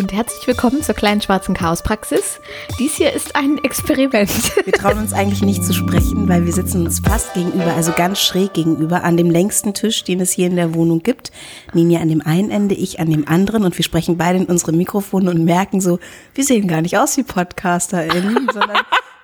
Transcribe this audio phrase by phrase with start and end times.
[0.00, 2.40] Und herzlich willkommen zur kleinen schwarzen Chaospraxis.
[2.78, 4.30] Dies hier ist ein Experiment.
[4.64, 8.18] Wir trauen uns eigentlich nicht zu sprechen, weil wir sitzen uns fast gegenüber, also ganz
[8.18, 11.32] schräg gegenüber, an dem längsten Tisch, den es hier in der Wohnung gibt.
[11.74, 14.72] Ninja an dem einen Ende, ich an dem anderen und wir sprechen beide in unsere
[14.72, 15.98] Mikrofone und merken so,
[16.32, 18.78] wir sehen gar nicht aus wie PodcasterInnen, sondern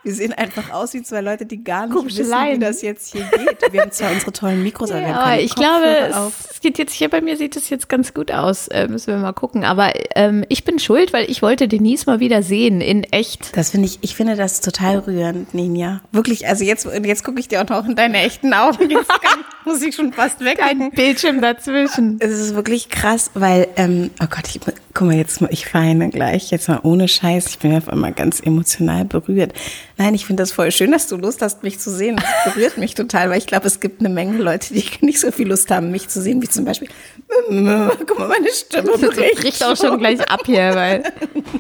[0.07, 2.61] wir sehen einfach aus wie zwei Leute, die gar nicht Komische wissen, Leiden.
[2.61, 3.73] wie das jetzt hier geht.
[3.73, 6.33] Wir haben zwar unsere tollen Mikros, aber wir haben Ja, aber keine ich glaube, auf.
[6.49, 8.69] es geht jetzt hier bei mir sieht es jetzt ganz gut aus.
[8.69, 9.65] Äh, müssen wir mal gucken.
[9.65, 13.57] Aber ähm, ich bin schuld, weil ich wollte Denise mal wieder sehen in echt.
[13.57, 16.01] Das finde ich, ich finde das total rührend, Ninja.
[16.13, 18.89] Wirklich, also jetzt, jetzt gucke ich dir auch noch in deine echten Augen.
[18.89, 20.61] Jetzt kann, muss ich schon fast weg.
[20.63, 22.19] Ein Bildschirm dazwischen.
[22.21, 24.61] Es ist wirklich krass, weil, ähm, oh Gott, ich,
[24.97, 27.49] guck mal, jetzt, mal, ich weine gleich, jetzt mal ohne Scheiß.
[27.49, 29.53] Ich bin auf einmal ganz emotional berührt.
[29.99, 32.17] Nein, ich finde das voll schön, dass du Lust hast, mich zu sehen.
[32.17, 35.31] Das berührt mich total, weil ich glaube, es gibt eine Menge Leute, die nicht so
[35.31, 36.89] viel Lust haben, mich zu sehen, wie zum Beispiel,
[37.47, 39.37] guck mal, meine Stimme bricht.
[39.37, 41.03] bricht auch schon gleich ab hier, weil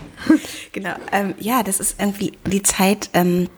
[0.73, 3.49] Genau, ähm, ja, das ist irgendwie die Zeit, ähm,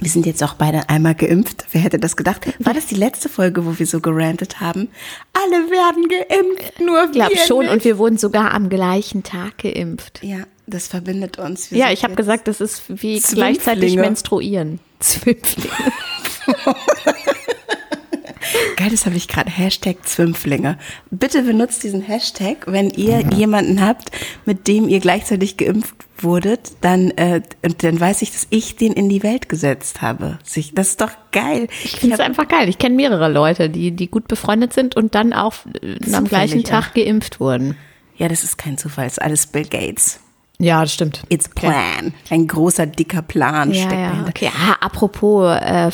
[0.00, 1.64] wir sind jetzt auch beide einmal geimpft.
[1.72, 2.46] Wer hätte das gedacht?
[2.58, 4.88] War das die letzte Folge, wo wir so gerantet haben?
[5.32, 7.64] Alle werden geimpft, nur ich glaube wir schon.
[7.64, 7.72] nicht.
[7.72, 10.20] Und wir wurden sogar am gleichen Tag geimpft.
[10.22, 11.70] Ja, das verbindet uns.
[11.70, 14.80] Wir Ja, ich habe gesagt, das ist wie gleichzeitig menstruieren.
[15.00, 15.70] Zwölflinge.
[18.76, 19.50] Geil, das habe ich gerade.
[19.50, 20.78] Hashtag Zwimpflinge.
[21.10, 24.10] Bitte benutzt diesen Hashtag, wenn ihr jemanden habt,
[24.44, 28.92] mit dem ihr gleichzeitig geimpft wurdet, dann, äh, und dann weiß ich, dass ich den
[28.92, 30.38] in die Welt gesetzt habe.
[30.44, 31.68] Sich- Das ist doch geil.
[31.84, 32.68] Ich finde es einfach geil.
[32.68, 36.64] Ich kenne mehrere Leute, die, die gut befreundet sind und dann auch äh, am gleichen
[36.64, 36.94] Tag auch.
[36.94, 37.76] geimpft wurden.
[38.16, 40.20] Ja, das ist kein Zufall, das ist alles Bill Gates.
[40.58, 41.22] Ja, das stimmt.
[41.28, 42.14] It's plan.
[42.30, 44.08] Ein großer, dicker Plan Ja, steckt ja.
[44.08, 44.28] dahinter.
[44.30, 45.90] Okay, ah, apropos äh,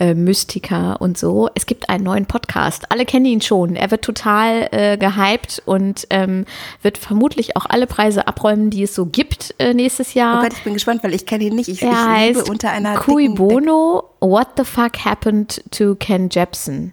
[0.00, 1.48] Verschwörungsmystiker und so.
[1.54, 2.90] Es gibt einen neuen Podcast.
[2.90, 3.76] Alle kennen ihn schon.
[3.76, 6.46] Er wird total äh, gehypt und ähm,
[6.82, 10.42] wird vermutlich auch alle Preise abräumen, die es so gibt äh, nächstes Oh Jahr.
[10.42, 11.68] Gott, ich bin gespannt, weil ich kenne ihn nicht.
[11.68, 16.28] Ich, er ich lebe heißt unter einer Cui Bono, What the Fuck Happened to Ken
[16.30, 16.92] Jebsen.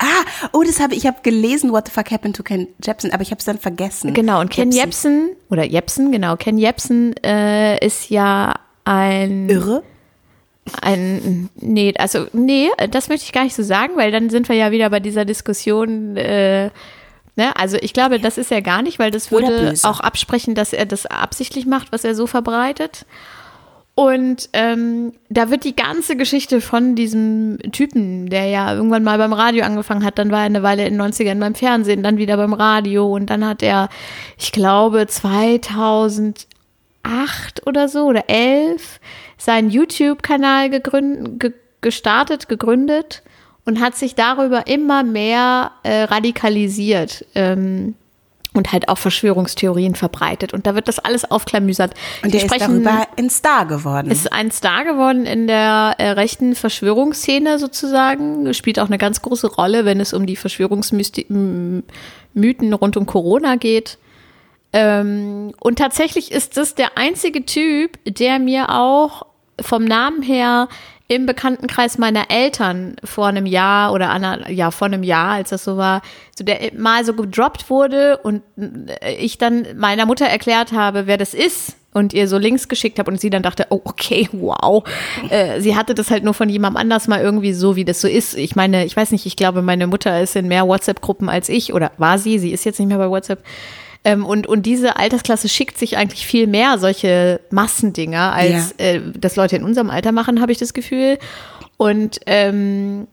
[0.00, 3.22] Ah, oh, das habe ich habe gelesen, What the fuck happened to Ken Jepsen, aber
[3.22, 4.14] ich habe es dann vergessen.
[4.14, 5.12] Genau, und Ken Jepsen.
[5.12, 8.54] Jebsen, oder Jebsen, genau, Ken Jebsen äh, ist ja
[8.84, 9.82] ein Irre?
[10.82, 14.56] Ein, nee, also, nee, das möchte ich gar nicht so sagen, weil dann sind wir
[14.56, 16.70] ja wieder bei dieser Diskussion, äh,
[17.36, 20.72] ne, also ich glaube, das ist er gar nicht, weil das würde auch absprechen, dass
[20.72, 23.06] er das absichtlich macht, was er so verbreitet.
[23.98, 29.32] Und ähm, da wird die ganze Geschichte von diesem Typen, der ja irgendwann mal beim
[29.32, 32.36] Radio angefangen hat, dann war er eine Weile in den 90ern beim Fernsehen, dann wieder
[32.36, 33.88] beim Radio und dann hat er,
[34.38, 36.46] ich glaube, 2008
[37.66, 39.00] oder so oder 11
[39.38, 43.22] seinen YouTube-Kanal ge gestartet, gegründet
[43.64, 47.24] und hat sich darüber immer mehr äh, radikalisiert.
[47.36, 47.94] Ähm,
[48.54, 50.52] und halt auch Verschwörungstheorien verbreitet.
[50.52, 51.94] Und da wird das alles aufklamüsert.
[52.24, 54.10] Und der ist sprechen- darüber ein Star geworden.
[54.10, 58.52] ist ein Star geworden in der äh, rechten Verschwörungsszene sozusagen.
[58.54, 61.84] Spielt auch eine ganz große Rolle, wenn es um die Verschwörungsmythen
[62.34, 63.98] rund um Corona geht.
[64.72, 69.24] Ähm, und tatsächlich ist das der einzige Typ, der mir auch
[69.60, 70.68] vom Namen her
[71.08, 75.64] im Bekanntenkreis meiner Eltern vor einem Jahr oder einer, ja, vor einem Jahr, als das
[75.64, 76.02] so war,
[76.36, 81.16] so der mal so gedroppt wurde und äh, ich dann meiner Mutter erklärt habe, wer
[81.16, 84.84] das ist und ihr so Links geschickt habe und sie dann dachte, oh, okay, wow.
[85.30, 88.08] Äh, sie hatte das halt nur von jemandem anders mal irgendwie so, wie das so
[88.08, 88.36] ist.
[88.36, 91.72] Ich meine, ich weiß nicht, ich glaube, meine Mutter ist in mehr WhatsApp-Gruppen als ich
[91.72, 93.42] oder war sie, sie ist jetzt nicht mehr bei WhatsApp.
[94.04, 99.36] Ähm, und, und diese Altersklasse schickt sich eigentlich viel mehr solche Massendinger, als äh, das
[99.36, 101.18] Leute in unserem Alter machen, habe ich das Gefühl.
[101.76, 103.06] Und ähm,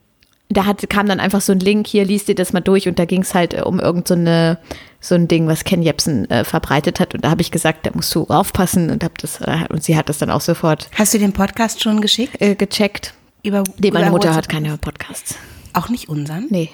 [0.49, 2.99] da hat, kam dann einfach so ein Link, hier liest dir das mal durch und
[2.99, 4.59] da ging es halt äh, um irgend so, eine,
[4.99, 7.15] so ein Ding, was Ken Jebsen äh, verbreitet hat.
[7.15, 9.97] Und da habe ich gesagt, da musst du aufpassen und hab das, äh, und sie
[9.97, 12.39] hat das dann auch sofort Hast du den Podcast schon geschickt?
[12.39, 13.13] äh, gecheckt.
[13.43, 15.35] Über, Nee, meine Mutter hat keine Podcasts.
[15.73, 16.47] Auch nicht unseren?
[16.49, 16.69] Nee.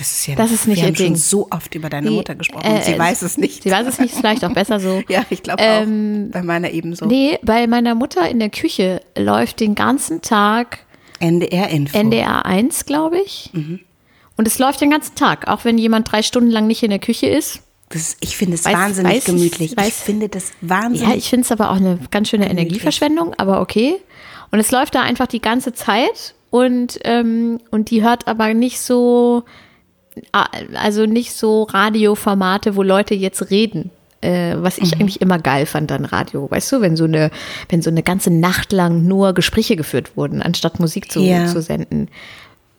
[0.00, 1.16] Das ist ja Das ist nicht Wir haben schon Ding.
[1.16, 2.64] so oft über deine Mutter gesprochen.
[2.66, 3.62] äh, sie weiß es nicht.
[3.62, 5.02] Sie weiß es nicht, ist vielleicht auch besser so.
[5.08, 6.32] Ja, ich glaube Ähm, auch.
[6.32, 7.04] Bei meiner ebenso.
[7.06, 10.78] Nee, bei meiner Mutter in der Küche läuft den ganzen Tag
[11.20, 11.98] NDR-Info.
[11.98, 13.50] NDR 1, glaube ich.
[13.52, 13.80] Mhm.
[14.36, 16.98] Und es läuft den ganzen Tag, auch wenn jemand drei Stunden lang nicht in der
[16.98, 17.60] Küche ist.
[17.92, 19.72] Ist, ich finde es Weiß- wahnsinnig weiß ich- gemütlich.
[19.72, 21.08] ich weiß- finde das wahnsinnig.
[21.10, 23.96] Ja, ich finde es aber auch eine ganz schöne Energieverschwendung, aber okay.
[24.50, 28.80] Und es läuft da einfach die ganze Zeit und, ähm, und die hört aber nicht
[28.80, 29.42] so,
[30.32, 33.90] also nicht so Radioformate, wo Leute jetzt reden.
[34.22, 37.30] Äh, was ich eigentlich immer geil fand an Radio, weißt du, wenn so eine,
[37.70, 41.46] wenn so eine ganze Nacht lang nur Gespräche geführt wurden, anstatt Musik zu, Ja.
[41.46, 42.08] zu senden.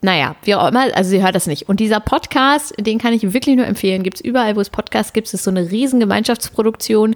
[0.04, 1.68] naja, wie auch immer, also sie hört das nicht.
[1.68, 5.14] Und dieser Podcast, den kann ich wirklich nur empfehlen, gibt es überall, wo es Podcasts
[5.14, 7.16] gibt, es ist so eine riesen Gemeinschaftsproduktion.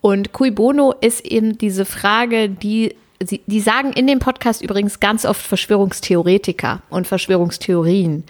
[0.00, 5.00] Und Cui Bono ist eben diese Frage, die Sie, die sagen in dem Podcast übrigens
[5.00, 8.24] ganz oft Verschwörungstheoretiker und Verschwörungstheorien.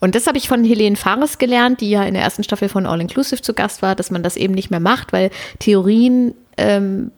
[0.00, 2.86] Und das habe ich von Helene Fares gelernt, die ja in der ersten Staffel von
[2.86, 7.10] All Inclusive zu Gast war, dass man das eben nicht mehr macht, weil Theorien ähm,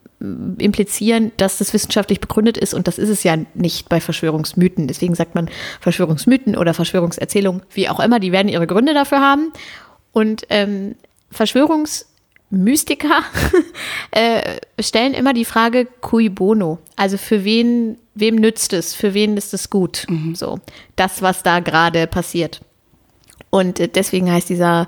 [0.57, 4.87] implizieren, dass das wissenschaftlich begründet ist und das ist es ja nicht bei Verschwörungsmythen.
[4.87, 5.49] Deswegen sagt man
[5.79, 9.51] Verschwörungsmythen oder Verschwörungserzählungen, wie auch immer, die werden ihre Gründe dafür haben.
[10.11, 10.95] Und ähm,
[11.31, 13.21] Verschwörungsmystiker
[14.11, 19.37] äh, stellen immer die Frage cui bono, also für wen, wem nützt es, für wen
[19.37, 20.35] ist es gut, mhm.
[20.35, 20.59] so
[20.97, 22.61] das, was da gerade passiert.
[23.51, 24.87] Und äh, deswegen heißt dieser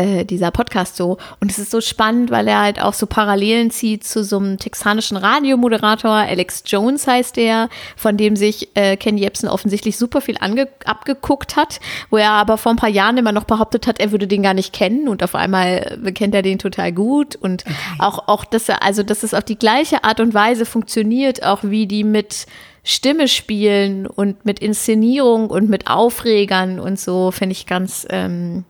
[0.00, 1.18] äh, dieser Podcast so.
[1.40, 4.58] Und es ist so spannend, weil er halt auch so Parallelen zieht zu so einem
[4.58, 6.10] texanischen Radiomoderator.
[6.10, 10.36] Alex Jones heißt der, von dem sich äh, Ken Jebsen offensichtlich super viel
[10.84, 14.26] abgeguckt hat, wo er aber vor ein paar Jahren immer noch behauptet hat, er würde
[14.26, 17.74] den gar nicht kennen und auf einmal kennt er den total gut und okay.
[17.98, 21.60] auch, auch, dass er, also, dass es auf die gleiche Art und Weise funktioniert, auch
[21.62, 22.46] wie die mit
[22.82, 28.64] Stimme spielen und mit Inszenierung und mit Aufregern und so, finde ich ganz, ähm,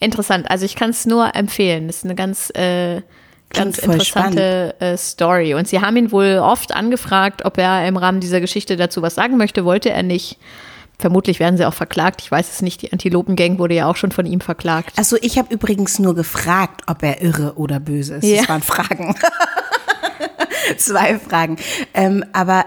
[0.00, 0.50] interessant.
[0.50, 1.86] Also ich kann es nur empfehlen.
[1.86, 3.02] Das ist eine ganz, äh,
[3.50, 5.54] ganz interessante äh, Story.
[5.54, 9.14] Und sie haben ihn wohl oft angefragt, ob er im Rahmen dieser Geschichte dazu was
[9.14, 9.64] sagen möchte.
[9.64, 10.38] Wollte er nicht.
[10.98, 12.22] Vermutlich werden sie auch verklagt.
[12.22, 12.82] Ich weiß es nicht.
[12.82, 14.92] Die Antilopengang wurde ja auch schon von ihm verklagt.
[14.96, 18.24] Also ich habe übrigens nur gefragt, ob er irre oder böse ist.
[18.24, 18.38] Ja.
[18.38, 19.14] Das waren Fragen.
[20.76, 21.56] Zwei Fragen.
[21.94, 22.64] Ähm, aber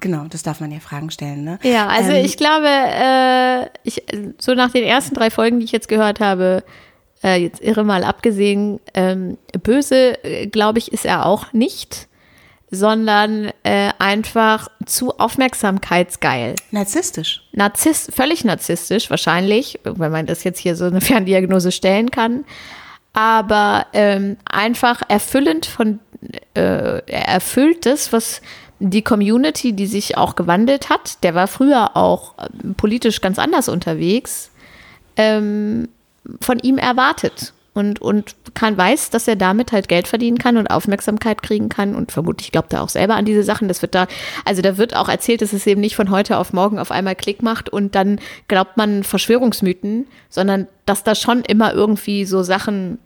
[0.00, 1.58] Genau, das darf man ja Fragen stellen, ne?
[1.62, 4.02] Ja, also ähm, ich glaube, äh, ich,
[4.38, 6.64] so nach den ersten drei Folgen, die ich jetzt gehört habe,
[7.22, 12.08] äh, jetzt irre mal abgesehen, ähm, böse, äh, glaube ich, ist er auch nicht,
[12.70, 16.54] sondern äh, einfach zu aufmerksamkeitsgeil.
[16.70, 17.42] Narzisstisch.
[17.52, 22.44] Narzisst, völlig narzisstisch, wahrscheinlich, wenn man das jetzt hier so eine Ferndiagnose stellen kann.
[23.12, 25.98] Aber ähm, einfach erfüllend von,
[26.54, 28.40] äh, er erfüllt das, was
[28.80, 33.68] die Community, die sich auch gewandelt hat, der war früher auch äh, politisch ganz anders
[33.68, 34.50] unterwegs,
[35.16, 35.88] ähm,
[36.40, 37.52] von ihm erwartet.
[37.72, 41.94] Und, und kann weiß, dass er damit halt Geld verdienen kann und Aufmerksamkeit kriegen kann.
[41.94, 43.68] Und vermutlich glaubt er auch selber an diese Sachen.
[43.68, 44.08] Das wird da,
[44.44, 47.14] also da wird auch erzählt, dass es eben nicht von heute auf morgen auf einmal
[47.14, 48.18] Klick macht und dann
[48.48, 52.98] glaubt man Verschwörungsmythen, sondern dass da schon immer irgendwie so Sachen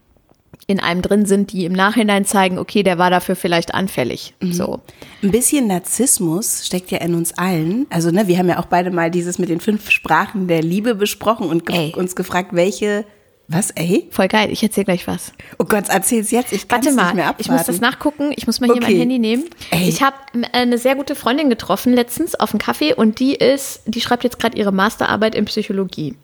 [0.66, 4.34] in einem drin sind, die im Nachhinein zeigen, okay, der war dafür vielleicht anfällig.
[4.40, 4.52] Mhm.
[4.52, 4.80] So.
[5.22, 7.86] Ein bisschen Narzissmus steckt ja in uns allen.
[7.90, 10.94] Also, ne, wir haben ja auch beide mal dieses mit den fünf Sprachen der Liebe
[10.94, 11.94] besprochen und ge ey.
[11.94, 13.04] uns gefragt, welche
[13.46, 14.08] was, ey?
[14.10, 15.32] Voll geil, ich erzähl gleich was.
[15.58, 17.36] Oh Gott, erzähl's jetzt, ich kann nicht mehr abwarten.
[17.40, 18.92] ich muss das nachgucken, ich muss mal hier okay.
[18.92, 19.44] mein Handy nehmen.
[19.70, 19.86] Ey.
[19.86, 20.16] Ich habe
[20.52, 24.38] eine sehr gute Freundin getroffen letztens auf dem Kaffee und die ist, die schreibt jetzt
[24.38, 26.16] gerade ihre Masterarbeit in Psychologie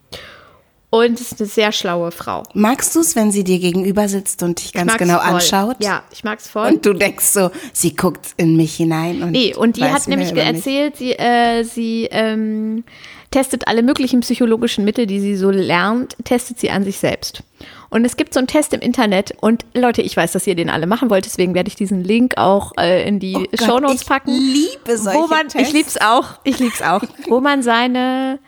[0.91, 2.43] und ist eine sehr schlaue Frau.
[2.53, 5.35] Magst du es, wenn sie dir gegenüber sitzt und dich ganz genau voll.
[5.35, 5.77] anschaut?
[5.81, 6.67] Ja, ich mag es voll.
[6.67, 9.23] Und du denkst so, sie guckt in mich hinein.
[9.23, 12.83] Und nee, und die hat nämlich erzählt, sie, äh, sie ähm,
[13.31, 17.45] testet alle möglichen psychologischen Mittel, die sie so lernt, testet sie an sich selbst.
[17.89, 20.71] Und es gibt so einen Test im Internet und Leute, ich weiß, dass ihr den
[20.71, 24.05] alle machen wollt, deswegen werde ich diesen Link auch äh, in die oh Show Notes
[24.05, 24.31] packen.
[24.31, 25.69] Ich liebe solche wo man, Tests.
[25.69, 28.41] Ich lieb's auch, ich lieb's auch, wo man seine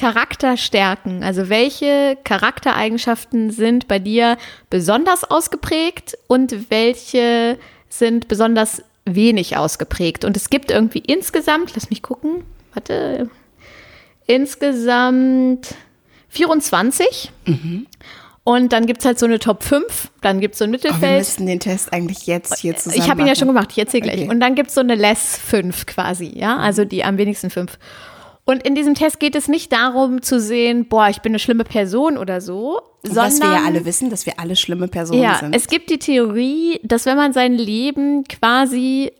[0.00, 4.38] Charakterstärken, also welche Charaktereigenschaften sind bei dir
[4.70, 7.58] besonders ausgeprägt und welche
[7.90, 10.24] sind besonders wenig ausgeprägt.
[10.24, 13.28] Und es gibt irgendwie insgesamt, lass mich gucken, warte,
[14.26, 15.74] insgesamt
[16.30, 17.30] 24.
[17.44, 17.86] Mhm.
[18.42, 21.02] Und dann gibt es halt so eine Top 5, dann gibt es so ein Mittelfeld.
[21.02, 23.68] Oh, wir müssen den Test eigentlich jetzt hier zusammen Ich habe ihn ja schon gemacht,
[23.72, 24.20] ich erzähle gleich.
[24.20, 24.30] Okay.
[24.30, 27.78] Und dann gibt es so eine Less 5 quasi, ja, also die am wenigsten 5.
[28.50, 31.62] Und in diesem Test geht es nicht darum zu sehen, boah, ich bin eine schlimme
[31.62, 35.38] Person oder so, sondern was wir ja alle wissen, dass wir alle schlimme Personen ja,
[35.38, 35.54] sind.
[35.54, 39.12] Es gibt die Theorie, dass wenn man sein Leben quasi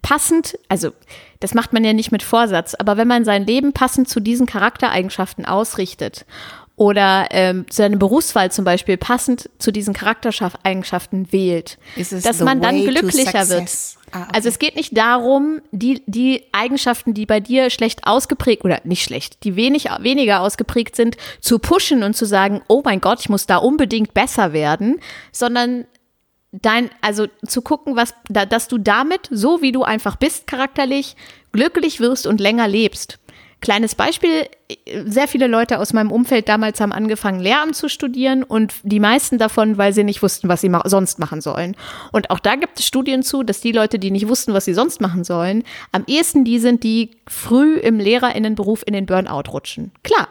[0.00, 0.92] passend, also
[1.40, 4.46] das macht man ja nicht mit Vorsatz, aber wenn man sein Leben passend zu diesen
[4.46, 6.24] Charaktereigenschaften ausrichtet
[6.74, 13.46] oder ähm, seine Berufswahl zum Beispiel passend zu diesen Charaktereigenschaften wählt, dass man dann glücklicher
[13.50, 13.68] wird.
[14.12, 14.30] Ah, okay.
[14.34, 19.02] Also es geht nicht darum, die, die Eigenschaften, die bei dir schlecht ausgeprägt oder nicht
[19.02, 23.28] schlecht, die wenig, weniger ausgeprägt sind, zu pushen und zu sagen, oh mein Gott, ich
[23.28, 25.00] muss da unbedingt besser werden,
[25.32, 25.86] sondern
[26.52, 31.16] dein, also zu gucken, was, dass du damit, so wie du einfach bist charakterlich,
[31.52, 33.18] glücklich wirst und länger lebst.
[33.60, 34.46] Kleines Beispiel,
[35.04, 39.36] sehr viele Leute aus meinem Umfeld damals haben angefangen, Lehramt zu studieren und die meisten
[39.36, 41.74] davon, weil sie nicht wussten, was sie ma sonst machen sollen.
[42.12, 44.74] Und auch da gibt es Studien zu, dass die Leute, die nicht wussten, was sie
[44.74, 49.90] sonst machen sollen, am ehesten die sind, die früh im Lehrerinnenberuf in den Burnout rutschen.
[50.04, 50.28] Klar,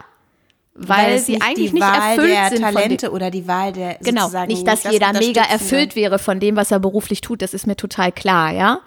[0.80, 3.94] weil, weil sie eigentlich nicht erfüllt der sind Talente von dem, oder die Wahl der
[4.00, 7.52] Genau, nicht, dass das jeder mega erfüllt wäre von dem, was er beruflich tut, das
[7.52, 8.80] ist mir total klar, ja.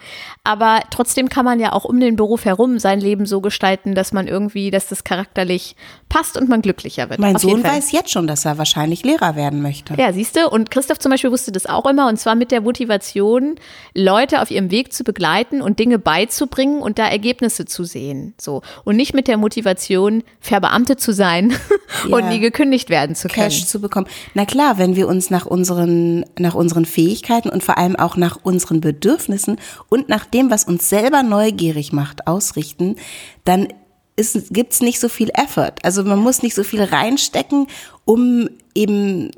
[0.46, 4.14] Aber trotzdem kann man ja auch um den Beruf herum sein Leben so gestalten, dass
[4.14, 5.76] man irgendwie, dass das charakterlich
[6.08, 7.20] passt und man glücklicher wird.
[7.20, 7.78] Mein Auf jeden Sohn Fall.
[7.78, 9.96] weiß jetzt schon, dass er wahrscheinlich Lehrer werden möchte.
[9.96, 12.62] Ja, siehst du, und Christoph zum Beispiel wusste das auch immer, und zwar mit der
[12.62, 13.56] Motivation,
[13.94, 18.34] Leute auf ihrem Weg zu begleiten und Dinge beizubringen und da Ergebnisse zu sehen.
[18.40, 18.62] So.
[18.84, 21.54] Und nicht mit der Motivation, verbeamtet zu sein
[22.10, 23.50] und nie gekündigt werden zu können.
[23.50, 24.08] Cash zu bekommen.
[24.34, 28.40] Na klar, wenn wir uns nach unseren, nach unseren Fähigkeiten und vor allem auch nach
[28.44, 29.58] unseren Bedürfnissen
[29.90, 32.96] und nach dem, was uns selber neugierig macht, ausrichten,
[33.44, 33.68] dann
[34.16, 35.76] ist, gibt's nicht so viel Effort.
[35.84, 37.68] Also man muss nicht so viel reinstecken,
[38.06, 39.32] um eben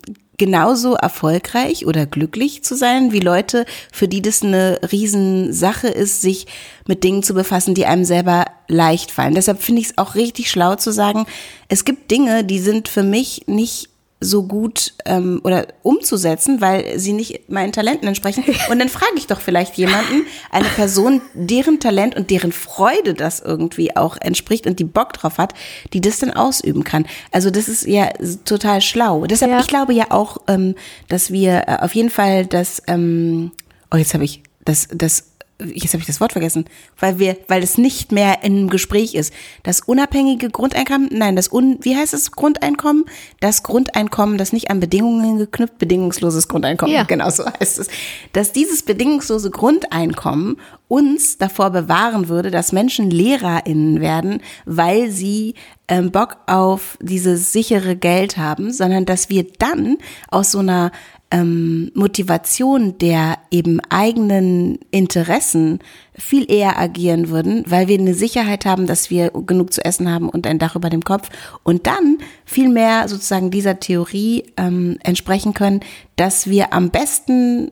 [0.44, 6.48] genauso erfolgreich oder glücklich zu sein, wie Leute, für die das eine Riesensache ist, sich
[6.86, 9.36] mit Dingen zu befassen, die einem selber leicht fallen.
[9.36, 11.26] Deshalb finde ich es auch richtig schlau zu sagen,
[11.70, 13.93] es gibt Dinge, die sind für mich nicht
[14.24, 18.44] so gut ähm, oder umzusetzen, weil sie nicht meinen Talenten entsprechen.
[18.70, 23.40] Und dann frage ich doch vielleicht jemanden, eine Person, deren Talent und deren Freude das
[23.40, 25.54] irgendwie auch entspricht und die Bock drauf hat,
[25.94, 27.06] die das dann ausüben kann.
[27.32, 28.10] Also das ist ja
[28.46, 29.26] total schlau.
[29.26, 29.60] Deshalb, Ja.
[29.60, 30.76] ich glaube ja auch, ähm,
[31.10, 33.52] dass wir äh, auf jeden Fall das, ähm,
[33.92, 35.33] oh jetzt habe ich das, das
[35.66, 36.66] jetzt habe ich das Wort vergessen,
[37.00, 39.34] weil wir, weil es nicht mehr im Gespräch ist.
[39.64, 43.06] Das unabhängige Grundeinkommen, nein, das un, wie heißt es Grundeinkommen?
[43.40, 47.04] Das Grundeinkommen, das nicht an Bedingungen geknüpft, bedingungsloses Grundeinkommen, Ja.
[47.04, 47.88] genau so heißt es.
[48.34, 55.56] Dass dieses bedingungslose Grundeinkommen uns davor bewahren würde, dass Menschen LehrerInnen werden, weil sie
[55.88, 59.98] ähm, Bock auf dieses sichere Geld haben, sondern dass wir dann
[60.30, 60.92] aus so einer
[61.34, 65.80] ähm, Motivation der eben eigenen Interessen
[66.14, 70.30] viel eher agieren würden, weil wir eine Sicherheit haben, dass wir genug zu essen haben
[70.30, 71.30] und ein Dach über dem Kopf
[71.64, 75.80] und dann viel mehr sozusagen dieser Theorie ähm, entsprechen können,
[76.16, 77.72] dass wir am besten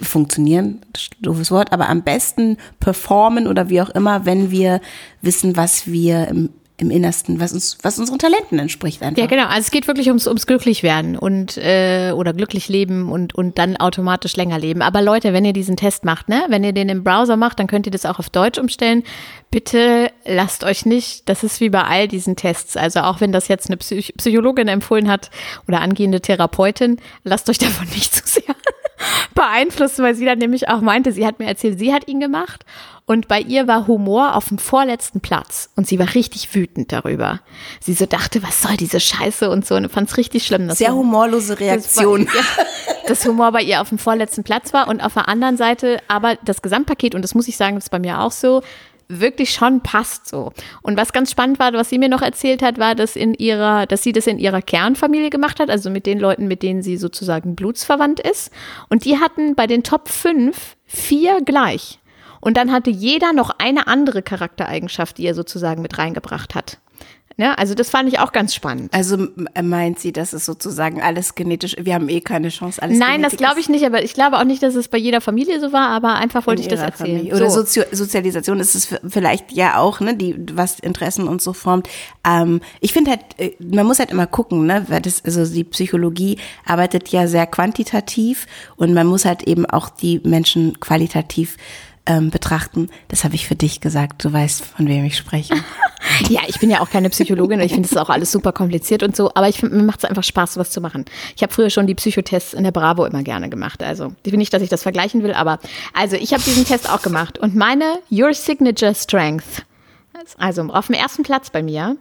[0.00, 0.80] funktionieren,
[1.20, 4.80] doofes Wort, aber am besten performen oder wie auch immer, wenn wir
[5.20, 9.20] wissen, was wir im, im Innersten, was uns, was unseren Talenten entspricht einfach.
[9.20, 9.46] Ja, genau.
[9.46, 13.58] Also es geht wirklich ums, ums glücklich werden und äh, oder glücklich leben und, und
[13.58, 14.80] dann automatisch länger leben.
[14.80, 17.66] Aber Leute, wenn ihr diesen Test macht, ne, wenn ihr den im Browser macht, dann
[17.66, 19.02] könnt ihr das auch auf Deutsch umstellen.
[19.50, 23.48] Bitte lasst euch nicht, das ist wie bei all diesen Tests, also auch wenn das
[23.48, 25.30] jetzt eine Psych Psychologin empfohlen hat
[25.66, 28.54] oder angehende Therapeutin, lasst euch davon nicht zu sehr
[29.34, 32.64] beeinflussen, weil sie dann nämlich auch meinte, sie hat mir erzählt, sie hat ihn gemacht
[33.06, 37.40] und bei ihr war Humor auf dem vorletzten Platz und sie war richtig wütend darüber.
[37.80, 40.68] Sie so dachte, was soll diese Scheiße und so und fand es richtig schlimm.
[40.68, 42.26] dass Sehr humorlose das Reaktion.
[42.26, 42.64] Ja,
[43.06, 46.36] dass Humor bei ihr auf dem vorletzten Platz war und auf der anderen Seite aber
[46.44, 48.62] das Gesamtpaket, und das muss ich sagen, das ist bei mir auch so,
[49.08, 50.52] wirklich schon passt so.
[50.82, 53.86] Und was ganz spannend war, was sie mir noch erzählt hat, war, dass in ihrer,
[53.86, 56.96] dass sie das in ihrer Kernfamilie gemacht hat, also mit den Leuten, mit denen sie
[56.96, 58.50] sozusagen blutsverwandt ist.
[58.88, 61.98] Und die hatten bei den Top 5 vier gleich.
[62.40, 66.78] Und dann hatte jeder noch eine andere Charaktereigenschaft, die er sozusagen mit reingebracht hat.
[67.38, 67.56] Ne?
[67.56, 68.92] Also das fand ich auch ganz spannend.
[68.92, 72.98] Also m- meint sie, dass es sozusagen alles genetisch, wir haben eh keine Chance, alles
[72.98, 75.60] Nein, das glaube ich nicht, aber ich glaube auch nicht, dass es bei jeder Familie
[75.60, 77.16] so war, aber einfach wollte ich das erzählen.
[77.18, 77.36] Familie.
[77.36, 77.60] Oder so.
[77.60, 81.88] Sozio Sozialisation ist es vielleicht ja auch, ne, die, was Interessen und so formt.
[82.28, 85.62] Ähm, ich finde halt, äh, man muss halt immer gucken, ne, weil das, also die
[85.64, 91.56] Psychologie arbeitet ja sehr quantitativ und man muss halt eben auch die Menschen qualitativ
[92.06, 92.88] ähm, betrachten.
[93.06, 95.54] Das habe ich für dich gesagt, du weißt, von wem ich spreche.
[96.28, 99.02] Ja, ich bin ja auch keine Psychologin und ich finde das auch alles super kompliziert
[99.02, 101.04] und so, aber ich find, mir macht es einfach Spaß, sowas zu machen.
[101.36, 103.82] Ich habe früher schon die Psychotests in der Bravo immer gerne gemacht.
[103.82, 105.58] Also, ich will nicht, dass ich das vergleichen will, aber
[105.94, 109.64] also ich habe diesen Test auch gemacht und meine Your Signature Strength,
[110.38, 111.96] also auf dem ersten Platz bei mir,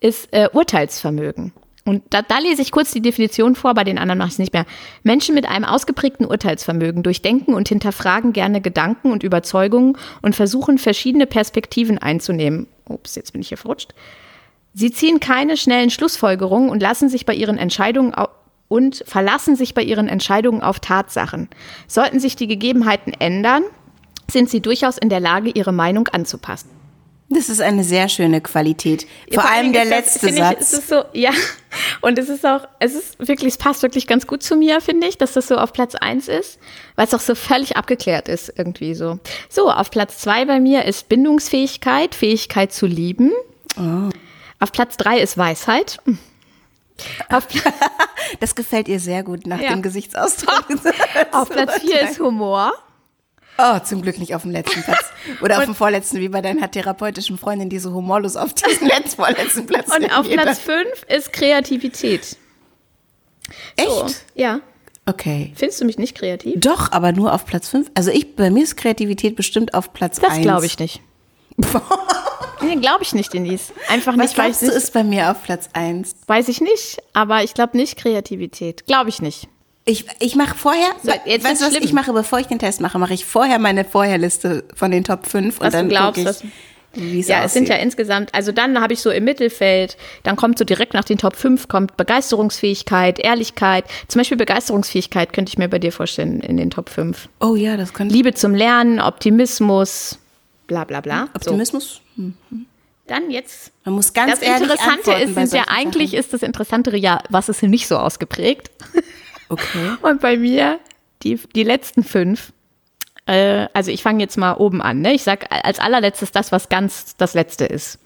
[0.00, 1.52] ist äh, Urteilsvermögen.
[1.84, 4.38] Und da, da lese ich kurz die Definition vor, bei den anderen mache ich es
[4.38, 4.66] nicht mehr.
[5.02, 11.26] Menschen mit einem ausgeprägten Urteilsvermögen durchdenken und hinterfragen gerne Gedanken und Überzeugungen und versuchen verschiedene
[11.26, 12.66] Perspektiven einzunehmen.
[12.90, 13.94] Ups, jetzt bin ich hier verrutscht.
[14.72, 18.14] Sie ziehen keine schnellen Schlussfolgerungen und lassen sich bei ihren Entscheidungen
[18.68, 21.48] und verlassen sich bei ihren Entscheidungen auf Tatsachen.
[21.88, 23.64] Sollten sich die Gegebenheiten ändern,
[24.30, 26.79] sind sie durchaus in der Lage, ihre Meinung anzupassen.
[27.32, 29.06] Das ist eine sehr schöne Qualität.
[29.32, 30.72] Vor, allem der das, letzte Ich, es Satz.
[30.72, 31.30] ist so, ja.
[32.00, 35.06] Und es ist auch, es ist wirklich, es passt wirklich ganz gut zu mir, finde
[35.06, 36.58] ich, dass das so auf Platz eins ist,
[36.96, 39.20] weil es auch so völlig abgeklärt ist, irgendwie so.
[39.48, 43.30] So, auf Platz zwei bei mir ist Bindungsfähigkeit, Fähigkeit zu lieben.
[44.58, 45.98] Auf Platz drei ist Weisheit.
[47.28, 47.42] Pla-
[48.40, 49.70] Das gefällt ihr sehr gut nach Ja.
[49.70, 50.64] dem Gesichtsausdruck.
[51.32, 52.72] auf Platz vier ist Humor.
[53.58, 55.04] Oh, zum Glück nicht auf dem letzten Platz.
[55.42, 59.16] Oder auf dem vorletzten, wie bei deiner therapeutischen Freundin, die so humorlos auf diesen letzten,
[59.22, 60.28] vorletzten Platz Und auf.
[60.28, 62.36] Platz fünf ist Kreativität.
[63.78, 64.24] So, Echt?
[64.34, 64.60] Ja.
[65.06, 65.52] Okay.
[65.56, 66.54] Findest du mich nicht kreativ?
[66.60, 67.90] Doch, aber nur auf Platz 5.
[67.94, 70.28] Also ich, bei mir ist Kreativität bestimmt auf Platz 1.
[70.28, 71.00] Das glaube ich nicht.
[72.62, 73.72] Nee, glaube ich nicht, Denise.
[73.88, 76.14] Einfach Was nicht, weil ich nicht, ist bei mir auf Platz 1?
[76.26, 78.86] weiß ich nicht, aber ich glaube nicht Kreativität.
[78.86, 79.48] Glaube ich nicht.
[79.86, 81.84] Ich, ich mache vorher, So, jetzt weißt du, was schlimm.
[81.84, 85.26] ich mache, bevor ich den Test mache, mache ich vorher meine Vorherliste von den Top
[85.26, 86.36] 5 und Was du dann glaubst, gucke
[86.94, 87.84] ich, wie es Ja, es sind ja aussieht.
[87.86, 91.34] insgesamt, also dann habe ich so im Mittelfeld, dann kommt so direkt nach den Top
[91.34, 93.84] 5 kommt Begeisterungsfähigkeit, Ehrlichkeit.
[94.08, 97.28] Zum Beispiel Begeisterungsfähigkeit könnte ich mir bei dir vorstellen in den Top 5.
[97.40, 100.18] Oh ja, das könnte Liebe zum Lernen, Optimismus,
[100.66, 101.28] bla bla bla.
[101.40, 102.00] So, Optimismus.
[102.16, 102.34] Hm.
[103.06, 103.72] dann jetzt.
[103.84, 107.48] Man muss ganz Das ehrlich Interessante ist, sind ja eigentlich ist das Interessantere ja, was
[107.48, 108.70] ist nicht so ausgeprägt.
[109.50, 109.96] Okay.
[110.00, 110.78] Und bei mir
[111.22, 112.52] die, die letzten fünf.
[113.26, 115.00] Äh, also ich fange jetzt mal oben an.
[115.00, 115.12] Ne?
[115.12, 117.98] Ich sag als allerletztes das, was ganz das Letzte ist.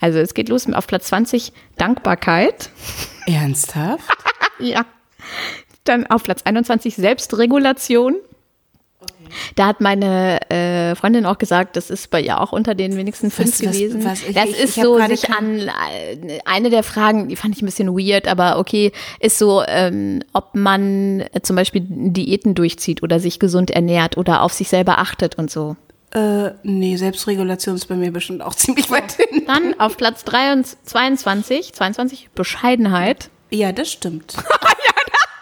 [0.00, 2.70] Also es geht los auf Platz 20 Dankbarkeit.
[3.26, 4.04] Ernsthaft?
[4.58, 4.84] Ja.
[5.84, 8.16] Dann auf Platz 21 Selbstregulation.
[9.56, 13.30] Da hat meine äh, Freundin auch gesagt, das ist bei ihr auch unter den wenigsten
[13.30, 14.04] fünf Was- was- gewesen.
[14.04, 17.56] was- ich- das ich- ist ich so sich an äh, eine der Fragen, die fand
[17.56, 22.54] ich ein bisschen weird, aber okay, ist so, ähm, ob man äh, zum Beispiel Diäten
[22.54, 25.76] durchzieht oder sich gesund ernährt oder auf sich selber achtet und so.
[26.12, 29.44] äh, nee, Selbstregulation ist bei mir bestimmt auch ziemlich weit hin.
[29.46, 33.30] Dann auf Platz 23, 22, 22 Bescheidenheit.
[33.50, 34.34] Ja, das stimmt.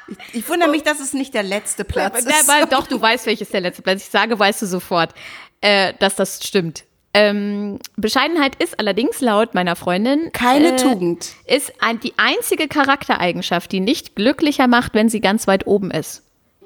[0.09, 2.49] ich, ich wundere mich, dass es nicht der letzte Platz Ja, ist.
[2.49, 4.03] weil, doch, du weißt, welches der letzte Platz.
[4.03, 5.15] Ich sage, weißt du sofort,
[5.61, 6.85] äh, dass das stimmt.
[7.15, 11.31] Ähm, Bescheidenheit ist allerdings laut meiner Freundin Keine äh, Tugend.
[11.47, 16.23] Ist ein, die einzige Charaktereigenschaft, die nicht glücklicher macht, wenn sie ganz weit oben ist.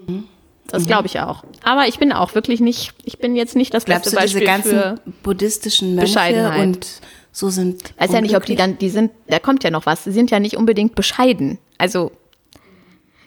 [0.07, 0.25] Mhm.
[0.69, 1.45] Das glaube ich auch.
[1.63, 4.39] Aber ich bin auch wirklich nicht, ich bin jetzt nicht das Glaubst beste du, diese
[4.41, 4.81] Beispiel für.
[4.97, 6.61] ganzen buddhistischen Mönche Bescheidenheit.
[6.61, 6.87] und
[7.31, 10.05] so sind Weiß ja nicht, ob die dann, die sind, da kommt ja noch was.
[10.05, 11.59] Die sind ja nicht unbedingt bescheiden.
[11.79, 12.13] Also,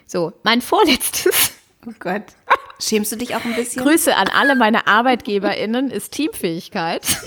[0.06, 1.52] so, mein vorletztes.
[1.86, 2.22] Oh Gott.
[2.80, 3.82] Schämst du dich auch ein bisschen?
[3.82, 7.02] Grüße an alle meine ArbeitgeberInnen ist Teamfähigkeit.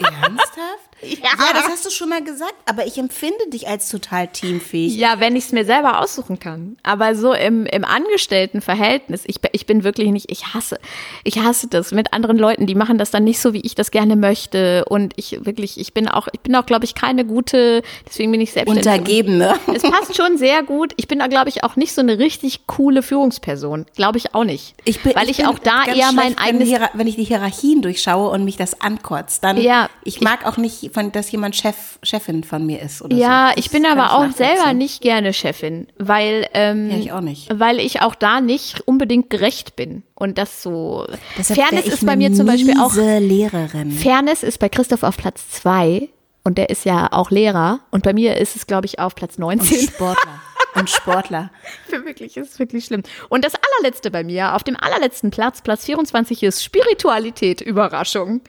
[0.00, 0.50] Ernsthaft?
[1.02, 1.28] Ja.
[1.52, 4.96] das hast du schon mal gesagt, aber ich empfinde dich als total teamfähig.
[4.96, 6.78] Ja, wenn ich es mir selber aussuchen kann.
[6.82, 10.78] Aber so im, im Angestelltenverhältnis, ich, ich bin wirklich nicht, ich hasse,
[11.22, 13.90] ich hasse das mit anderen Leuten, die machen das dann nicht so, wie ich das
[13.90, 14.84] gerne möchte.
[14.86, 18.40] Und ich wirklich, ich bin auch, ich bin auch, glaube ich, keine gute, deswegen bin
[18.40, 18.86] ich selbstständig.
[18.86, 19.54] Untergebene.
[19.74, 20.94] Es passt schon sehr gut.
[20.96, 23.84] Ich bin da, glaube ich, auch nicht so eine richtig coole Führungsperson.
[23.94, 24.74] Glaube ich auch nicht.
[24.84, 27.24] Ich bin, Weil ich, bin auch da eher mein wenn, eigenes Hierar- wenn ich die
[27.24, 31.56] Hierarchien durchschaue und mich das ankotzt, dann Ja, ich mag auch nicht, von, dass jemand
[31.56, 33.60] Chef, Chefin von mir ist oder Ja, so.
[33.60, 37.48] Ich bin aber auch selber nicht gerne Chefin, weil ähm, Ja, ich auch nicht.
[37.58, 41.06] weil ich auch da nicht unbedingt gerecht bin und das so.
[41.38, 42.94] Deshalb Fairness ich ist bei mir zum Beispiel auch.
[42.94, 43.90] Lehrerin.
[43.92, 46.08] Fairness ist bei Christoph auf Platz zwei
[46.44, 49.34] und der ist ja auch Lehrer und bei mir ist es glaube ich auf Platz
[49.38, 49.88] Und 19.
[49.88, 50.40] Sportler.
[50.74, 51.50] Und Sportler.
[51.88, 53.02] Für wirklich ist wirklich schlimm.
[53.30, 58.42] Und das allerletzte bei mir auf dem allerletzten Platz, Platz 24 ist Spiritualität, Überraschung.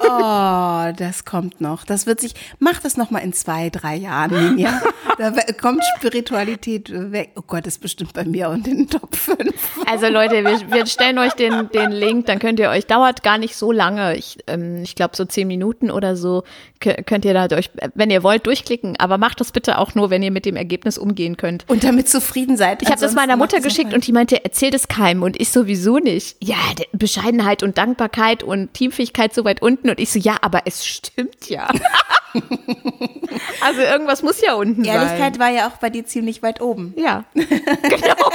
[0.00, 1.84] Oh, das kommt noch.
[1.84, 4.80] Das wird sich, mach das noch mal in zwei, drei Jahren, ja.
[5.18, 7.30] Da kommt Spiritualität weg.
[7.36, 9.38] Oh Gott, das ist bestimmt bei mir und in den Top 5.
[9.86, 13.38] Also Leute, wir, wir stellen euch den, den Link, dann könnt ihr euch, dauert gar
[13.38, 16.42] nicht so lange, ich, ähm, ich glaube so zehn Minuten oder so,
[16.82, 20.10] kö- könnt ihr da durch, wenn ihr wollt, durchklicken, aber macht das bitte auch nur,
[20.10, 21.64] wenn ihr mit dem Ergebnis umgehen könnt.
[21.68, 22.82] Und damit zufrieden seid.
[22.82, 25.98] Ich habe das meiner Mutter geschickt und die meinte, erzähl das keinem und ich sowieso
[25.98, 26.36] nicht.
[26.42, 30.62] Ja, de- Bescheidenheit und Dankbarkeit und Teamfähigkeit so weit unten und ich so, ja, aber
[30.66, 31.68] es stimmt ja.
[33.60, 34.94] also irgendwas muss ja unten sein.
[34.94, 36.94] Ehrlichkeit war ja auch bei dir ziemlich weit oben.
[36.96, 38.30] Ja, genau.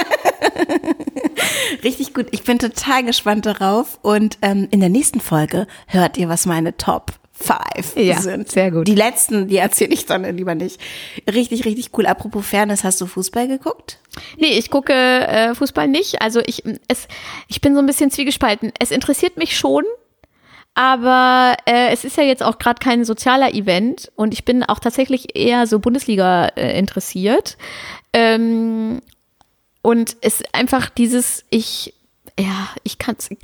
[1.82, 2.26] Richtig gut.
[2.32, 3.98] Ich bin total gespannt darauf.
[4.02, 8.50] Und ähm, in der nächsten Folge hört ihr, was meine Top 5 Ja, sind.
[8.50, 8.86] sehr gut.
[8.86, 10.78] Die letzten, die erzähle ich dann lieber nicht.
[11.32, 12.06] Richtig, richtig cool.
[12.06, 13.98] Apropos Fairness, hast du Fußball geguckt?
[14.36, 16.20] Nee, ich gucke äh, Fußball nicht.
[16.20, 17.08] Also ich, es,
[17.48, 18.72] ich bin so ein bisschen zwiegespalten.
[18.78, 19.84] Es interessiert mich schon,
[20.74, 24.78] aber äh, es ist ja jetzt auch gerade kein sozialer Event und ich bin auch
[24.78, 27.56] tatsächlich eher so Bundesliga äh, interessiert.
[28.12, 29.00] Ähm,
[29.82, 31.94] und es ist einfach dieses, ich,
[32.38, 33.30] ja, ich kann's.
[33.30, 33.38] Ich,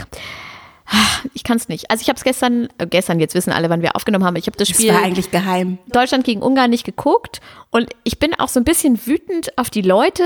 [1.35, 1.91] ich kann es nicht.
[1.91, 4.37] Also ich habe es gestern, äh, gestern, jetzt wissen alle, wann wir aufgenommen haben.
[4.37, 5.79] Ich habe das Das Spiel war eigentlich geheim.
[5.89, 9.83] Deutschland gegen Ungarn nicht geguckt und ich bin auch so ein bisschen wütend auf die
[9.83, 10.23] Leute,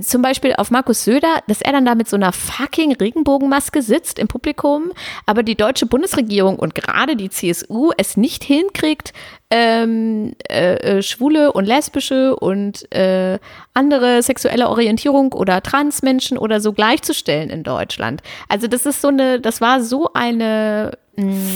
[0.00, 4.18] zum Beispiel auf Markus Söder, dass er dann da mit so einer fucking Regenbogenmaske sitzt
[4.18, 4.92] im Publikum,
[5.26, 9.12] aber die deutsche Bundesregierung und gerade die CSU es nicht hinkriegt,
[9.50, 13.38] ähm, äh, äh, schwule und lesbische und äh,
[13.74, 18.22] andere sexuelle Orientierung oder Transmenschen oder so gleichzustellen in Deutschland.
[18.48, 20.96] Also das ist so eine, das war so eine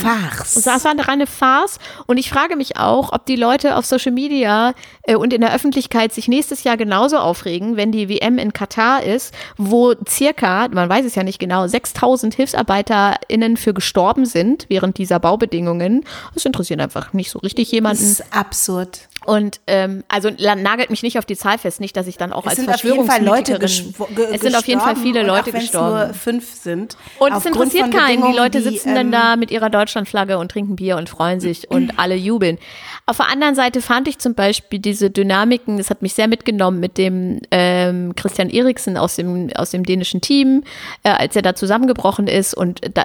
[0.03, 0.63] Farce.
[0.65, 1.79] das war eine reine Farce.
[2.07, 5.55] Und ich frage mich auch, ob die Leute auf Social Media äh, und in der
[5.55, 10.91] Öffentlichkeit sich nächstes Jahr genauso aufregen, wenn die WM in Katar ist, wo circa, man
[10.91, 16.05] weiß es ja nicht genau, 6000 HilfsarbeiterInnen für gestorben sind während dieser Baubedingungen.
[16.35, 18.03] Das interessiert einfach nicht so richtig jemanden.
[18.03, 19.09] Das ist absurd.
[19.27, 22.47] Und ähm, also nagelt mich nicht auf die Zahl fest, nicht, dass ich dann auch
[22.47, 23.95] Es als Verschwörungsmythikerin-
[24.33, 26.07] Es sind auf jeden Fall viele Leute auch gestorben.
[26.07, 26.97] nur fünf sind.
[27.19, 28.31] Und es interessiert keinen.
[28.31, 31.41] Die Leute die, sitzen dann ähm, da mit ihrer Deutschlandflagge und trinken Bier und freuen
[31.41, 32.59] sich und alle jubeln.
[33.07, 36.81] Auf der anderen Seite fand ich zum Beispiel diese Dynamiken, das hat mich sehr mitgenommen
[36.81, 40.65] mit dem ähm, Christian Eriksen aus dem, aus dem dänischen Team,
[41.03, 42.55] äh, als er da zusammengebrochen ist.
[42.55, 43.05] Und, da,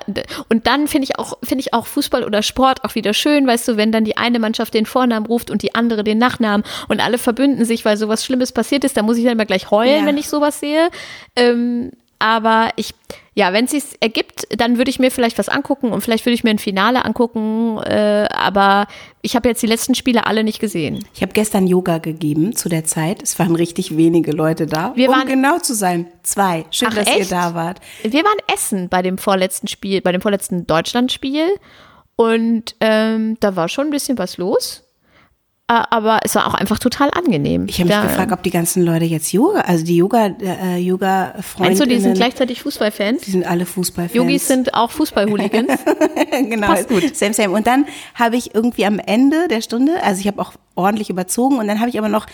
[0.49, 3.67] und dann finde ich auch, finde ich auch Fußball oder Sport auch wieder schön, weißt
[3.67, 6.99] du, wenn dann die eine Mannschaft den Vornamen ruft und die andere den Nachnamen und
[7.03, 10.01] alle verbünden sich, weil sowas Schlimmes passiert ist, da muss ich dann immer gleich heulen,
[10.01, 10.05] Ja.
[10.05, 10.89] wenn ich sowas sehe.
[11.35, 12.93] Ähm, aber ich,
[13.33, 16.35] ja, wenn es sich ergibt, dann würde ich mir vielleicht was angucken und vielleicht würde
[16.35, 17.79] ich mir ein Finale angucken.
[17.79, 18.85] Äh, aber
[19.23, 21.03] ich habe jetzt die letzten Spiele alle nicht gesehen.
[21.15, 23.23] Ich habe gestern Yoga gegeben zu der Zeit.
[23.23, 24.91] Es waren richtig wenige Leute da.
[24.95, 26.05] Wir um waren- genau zu sein.
[26.21, 26.65] Zwei.
[26.69, 27.31] Schön, Ach, dass ihr echt?
[27.31, 27.79] da wart.
[28.03, 31.47] Wir waren essen bei dem vorletzten Spiel, bei dem vorletzten Deutschlandspiel.
[32.15, 34.83] Und ähm, da war schon ein bisschen was los.
[35.71, 37.65] Äh, Aber es war auch einfach total angenehm.
[37.69, 40.77] Ich habe mich Da- gefragt, ob die ganzen Leute jetzt Yoga, also die Yoga, äh,
[40.77, 43.21] Yoga Meinst du, die sind gleichzeitig Fußballfans?
[43.21, 44.13] die sind alle Fußballfans.
[44.15, 45.71] Yogis sind auch Fußball-Hooligans.
[46.49, 46.67] genau.
[46.67, 47.15] Passt gut.
[47.15, 47.51] Same, same.
[47.51, 51.57] Und dann habe ich irgendwie am Ende der Stunde, also ich habe auch ordentlich überzogen
[51.57, 52.25] und dann habe ich aber noch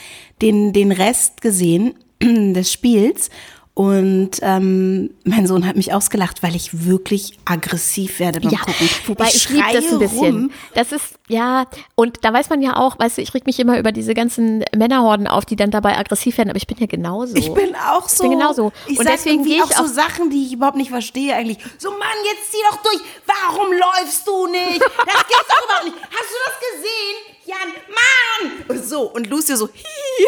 [0.41, 3.30] den, den Rest gesehen des Spiels.
[3.78, 8.90] Und ähm, mein Sohn hat mich ausgelacht, weil ich wirklich aggressiv werde beim Ja, Gucken.
[9.06, 10.36] wobei ich, liebe schreie das ein bisschen.
[10.36, 10.52] Rum.
[10.74, 13.78] Das ist, ja, und da weiß man ja auch, weißt du, ich reg mich immer
[13.78, 17.36] über diese ganzen Männerhorden auf, die dann dabei aggressiv werden, aber ich bin ja genauso.
[17.36, 18.24] Ich bin auch so.
[18.24, 18.72] bin genauso.
[18.88, 21.60] Ich Und deswegen gehe auch ich so auch- Sachen, die ich überhaupt nicht verstehe eigentlich.
[21.78, 22.00] So, Mann,
[22.34, 23.00] jetzt zieh doch durch.
[23.28, 24.82] Warum läufst du nicht?
[24.82, 25.98] Das gibt's doch überhaupt nicht.
[26.02, 27.36] Hast du das gesehen?
[27.46, 28.76] Jan, Mann!
[28.76, 30.26] Und so, und Lucio so, hi.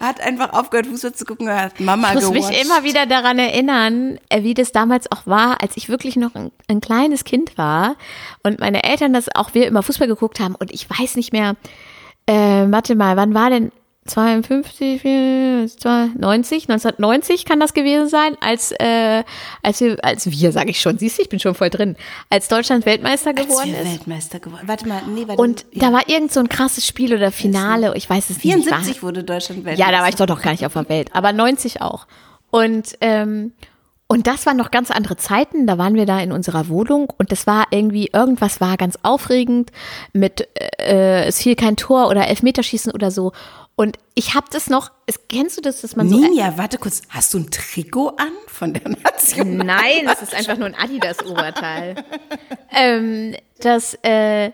[0.00, 2.48] Hat einfach aufgehört, Fußball zu gucken, hat Mama Ich muss gewatcht.
[2.50, 6.34] mich immer wieder daran erinnern, äh, wie das damals auch war, als ich wirklich noch
[6.34, 7.96] ein, ein kleines Kind war
[8.42, 11.56] und meine Eltern das auch wir immer Fußball geguckt haben und ich weiß nicht mehr,
[12.26, 12.34] äh,
[12.68, 13.70] warte mal, wann war denn
[14.06, 19.24] 52, 90, 1990 kann das gewesen sein, als äh,
[19.62, 21.96] als wir, als wir, sage ich schon, siehst du, ich bin schon voll drin,
[22.28, 23.90] als Deutschland Weltmeister Als geworden wir ist.
[23.90, 24.64] Weltmeister geworden.
[24.66, 25.40] Warte mal, nee, warte.
[25.40, 28.42] Und da war irgend so ein krasses Spiel oder Finale, ich weiß es nicht.
[28.42, 29.90] 74 wurde Deutschland Weltmeister.
[29.90, 32.06] Ja, da war ich doch noch gar nicht auf der Welt, aber 90 auch.
[32.50, 33.52] Und, ähm,
[34.06, 35.66] und das waren noch ganz andere Zeiten.
[35.66, 39.72] Da waren wir da in unserer Wohnung und das war irgendwie, irgendwas war ganz aufregend
[40.12, 40.46] mit,
[40.78, 43.32] äh, es fiel kein Tor oder Elfmeterschießen oder so.
[43.76, 46.16] Und ich habe das noch, es, kennst du das, dass man so.
[46.16, 47.02] Ninja, warte kurz.
[47.08, 49.56] Hast du ein Trikot an von der Nation?
[49.56, 51.96] Nein, das ist einfach nur ein Adidas-Oberteil.
[52.70, 54.52] ähm, das, äh, äh,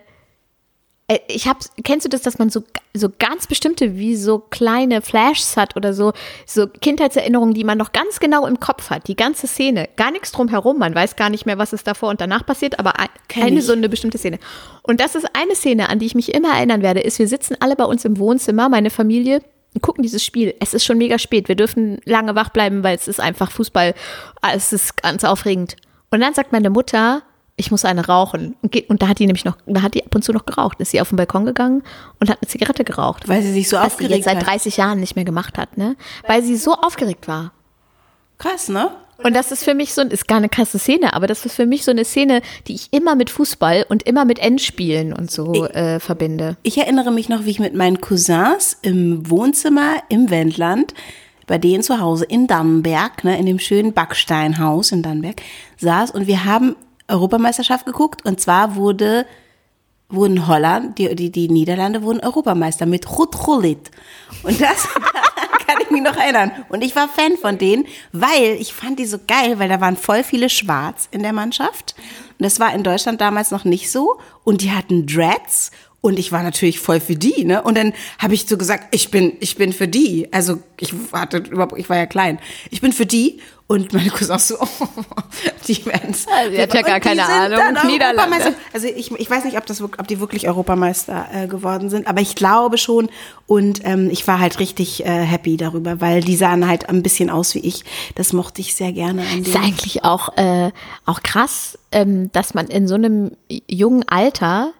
[1.27, 5.57] ich hab, kennst du das, dass man so, so ganz bestimmte, wie so kleine Flashs
[5.57, 6.13] hat oder so,
[6.45, 10.31] so Kindheitserinnerungen, die man noch ganz genau im Kopf hat, die ganze Szene, gar nichts
[10.31, 13.59] drumherum, man weiß gar nicht mehr, was ist davor und danach passiert, aber ein, eine
[13.59, 13.65] ich.
[13.65, 14.39] so eine bestimmte Szene.
[14.83, 17.55] Und das ist eine Szene, an die ich mich immer erinnern werde, ist, wir sitzen
[17.59, 19.41] alle bei uns im Wohnzimmer, meine Familie,
[19.73, 20.53] und gucken dieses Spiel.
[20.59, 21.47] Es ist schon mega spät.
[21.47, 23.93] Wir dürfen lange wach bleiben, weil es ist einfach Fußball.
[24.53, 25.77] Es ist ganz aufregend.
[26.09, 27.23] Und dann sagt meine Mutter,
[27.61, 28.55] ich muss eine rauchen.
[28.61, 30.45] Und, geht, und da hat die nämlich noch, da hat die ab und zu noch
[30.45, 30.81] geraucht.
[30.81, 31.83] Ist sie auf den Balkon gegangen
[32.19, 33.29] und hat eine Zigarette geraucht.
[33.29, 34.47] Weil sie sich so was sie aufgeregt jetzt seit hat.
[34.47, 35.95] 30 Jahren nicht mehr gemacht hat, ne?
[36.27, 37.53] Weil sie so aufgeregt war.
[38.39, 38.89] Krass, ne?
[39.23, 41.67] Und das ist für mich so, ist gar eine krasse Szene, aber das ist für
[41.67, 45.65] mich so eine Szene, die ich immer mit Fußball und immer mit Endspielen und so
[45.65, 46.57] äh, verbinde.
[46.63, 50.95] Ich erinnere mich noch, wie ich mit meinen Cousins im Wohnzimmer im Wendland,
[51.45, 55.41] bei denen zu Hause in Dannenberg, ne, in dem schönen Backsteinhaus in Dannenberg,
[55.77, 56.75] saß und wir haben
[57.11, 59.25] Europameisterschaft geguckt und zwar wurde
[60.11, 63.91] wurden Holland, die, die, die Niederlande wurden Europameister mit Ruud Gullit.
[64.43, 64.87] Und das
[65.67, 66.51] kann ich mich noch erinnern.
[66.69, 69.97] Und ich war Fan von denen, weil ich fand die so geil, weil da waren
[69.97, 71.95] voll viele Schwarz in der Mannschaft.
[72.37, 74.19] Und das war in Deutschland damals noch nicht so.
[74.43, 75.71] Und die hatten Dreads.
[76.01, 77.61] Und ich war natürlich voll für die, ne?
[77.61, 80.27] Und dann habe ich so gesagt, ich bin, ich bin für die.
[80.33, 82.39] Also ich hatte überhaupt, ich war ja klein.
[82.71, 83.39] Ich bin für die.
[83.71, 84.67] Und meine Cousins so, oh,
[85.65, 86.27] die werden es.
[86.27, 87.87] Also, sie hat ja gar keine Ahnung.
[87.87, 88.53] Niederlande.
[88.73, 92.19] Also ich, ich weiß nicht, ob, das, ob die wirklich Europameister äh, geworden sind, aber
[92.19, 93.07] ich glaube schon.
[93.47, 97.29] Und ähm, ich war halt richtig äh, happy darüber, weil die sahen halt ein bisschen
[97.29, 97.85] aus wie ich.
[98.15, 100.71] Das mochte ich sehr gerne an ist eigentlich auch, äh,
[101.05, 103.37] auch krass, ähm, dass man in so einem
[103.69, 104.73] jungen Alter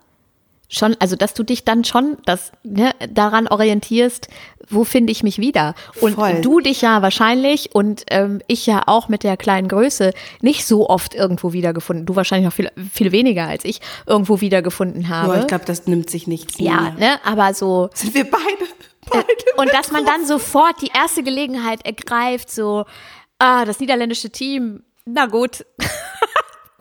[0.72, 4.30] schon, also dass du dich dann schon das, ne, daran orientierst,
[4.70, 5.76] wo finde ich mich wieder?
[6.00, 6.42] Und Voll.
[6.42, 10.90] du dich ja wahrscheinlich und ähm, ich ja auch mit der kleinen Größe nicht so
[10.90, 12.06] oft irgendwo wiedergefunden.
[12.06, 15.34] Du wahrscheinlich noch viel, viel weniger als ich irgendwo wiedergefunden habe.
[15.34, 16.92] Boah, ich glaube, das nimmt sich nichts ja, mehr.
[16.94, 18.44] ne, aber so Sind wir beide?
[19.10, 22.86] beide und dass man dann sofort die erste Gelegenheit ergreift, so,
[23.40, 25.66] ah, das niederländische Team, na gut.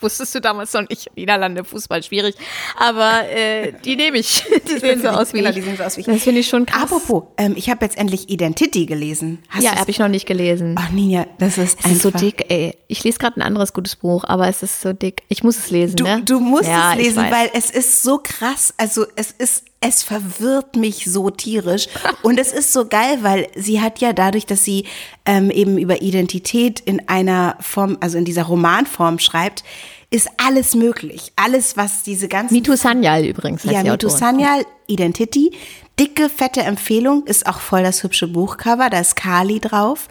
[0.00, 2.34] Wusstest du damals noch nicht, Niederlande, Fußball, schwierig.
[2.78, 4.44] Aber äh, die nehme ich.
[4.70, 5.56] Die sehen so aus wie Genau, ich.
[5.56, 6.06] die sehen so aus wie ich.
[6.06, 6.84] Das finde ich schon krass.
[6.84, 9.42] Apropos, ähm, ich habe jetzt endlich Identity gelesen.
[9.48, 10.76] Hast ja, habe ich noch nicht gelesen.
[10.78, 12.76] Ach, Ninja, das ist es ist so einfach- dick, ey.
[12.88, 15.22] Ich lese gerade ein anderes gutes Buch, aber es ist so dick.
[15.28, 16.22] Ich muss es lesen, Du, ne?
[16.24, 18.72] du musst ja, es lesen, weil es ist so krass.
[18.76, 21.88] Also es ist, es verwirrt mich so tierisch.
[22.22, 24.84] Und es ist so geil, weil sie hat ja dadurch, dass sie
[25.24, 29.64] ähm, eben über Identität in einer Form, also in dieser Romanform schreibt,
[30.10, 31.32] ist alles möglich.
[31.36, 34.08] Alles, was diese ganzen Mitu Sanyal übrigens ja, Mitu.
[34.08, 35.52] Sanyal, Identity.
[35.98, 40.08] Dicke, fette Empfehlung, ist auch voll das hübsche Buchcover, da ist Kali drauf,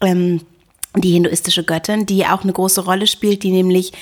[0.00, 0.40] ähm,
[0.96, 3.92] die hinduistische Göttin, die auch eine große Rolle spielt, die nämlich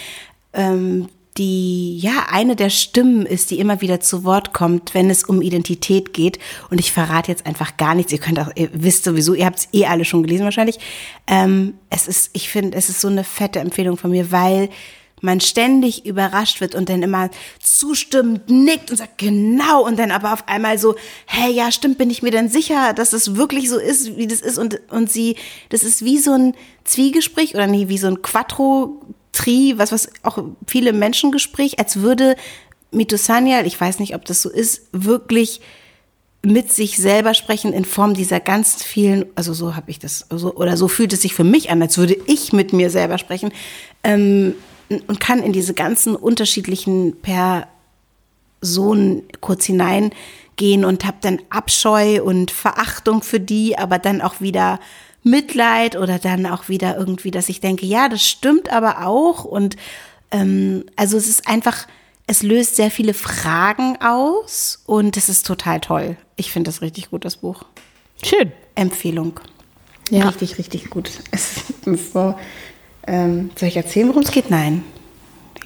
[0.53, 5.25] ähm, die, ja, eine der Stimmen ist, die immer wieder zu Wort kommt, wenn es
[5.25, 6.39] um Identität geht.
[6.71, 8.13] Und ich verrate jetzt einfach gar nichts.
[8.13, 10.79] Ihr könnt auch, ihr wisst sowieso, ihr habt es eh alle schon gelesen wahrscheinlich.
[11.27, 14.69] Ähm, es ist, ich finde, es ist so eine fette Empfehlung von mir, weil
[15.21, 20.35] man ständig überrascht wird und dann immer zustimmend nickt und sagt genau und dann aber
[20.35, 20.95] auf einmal so,
[21.27, 24.41] hey, ja, stimmt, bin ich mir denn sicher, dass es wirklich so ist, wie das
[24.41, 25.37] ist und, und sie,
[25.71, 29.01] das ist wie so ein Zwiegespräch oder nee, wie so ein Quattro
[29.35, 32.37] Tri, was, was auch viele Menschengespräch, als würde
[32.91, 35.61] Mito Sanyal, ich weiß nicht, ob das so ist, wirklich
[36.43, 40.55] mit sich selber sprechen in Form dieser ganz vielen, also so habe ich das, so,
[40.55, 43.51] oder so fühlt es sich für mich an, als würde ich mit mir selber sprechen
[44.03, 44.55] ähm,
[44.89, 47.17] und kann in diese ganzen unterschiedlichen
[48.61, 54.81] Personen kurz hineingehen und habe dann Abscheu und Verachtung für die, aber dann auch wieder
[55.25, 59.77] Mitleid oder dann auch wieder irgendwie, dass ich denke, ja, das stimmt aber auch und
[60.31, 61.87] ähm, also es ist einfach,
[62.27, 66.17] es löst sehr viele Fragen aus und es ist total toll.
[66.37, 67.65] Ich finde das richtig gut, das Buch.
[68.23, 68.53] Schön.
[68.75, 69.41] Empfehlung.
[70.11, 70.29] Ja.
[70.29, 71.11] Richtig, richtig gut.
[71.31, 72.35] Es ist so,
[73.07, 74.51] ähm, soll ich erzählen, worum es geht?
[74.51, 74.85] Nein.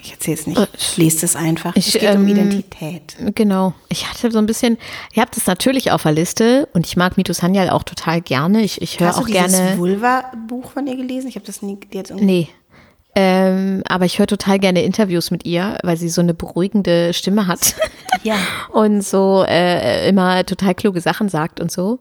[0.03, 0.59] Ich erzähle es nicht.
[0.59, 1.75] Äh, Lest es einfach.
[1.75, 3.15] ich, es geht um ähm, Identität.
[3.35, 3.73] Genau.
[3.89, 4.77] Ich hatte so ein bisschen,
[5.11, 8.61] ich habe das natürlich auf der Liste und ich mag Mitu Sanyal auch total gerne.
[8.61, 9.77] Ich, ich höre Hast auch du dieses gerne.
[9.77, 11.27] Vulva-Buch von ihr gelesen?
[11.27, 12.13] Ich habe das nie die jetzt.
[12.13, 12.49] Nee.
[13.15, 17.47] Ähm, aber ich höre total gerne Interviews mit ihr, weil sie so eine beruhigende Stimme
[17.47, 17.75] hat.
[18.23, 18.35] Ja.
[18.73, 21.99] Und so äh, immer total kluge Sachen sagt und so.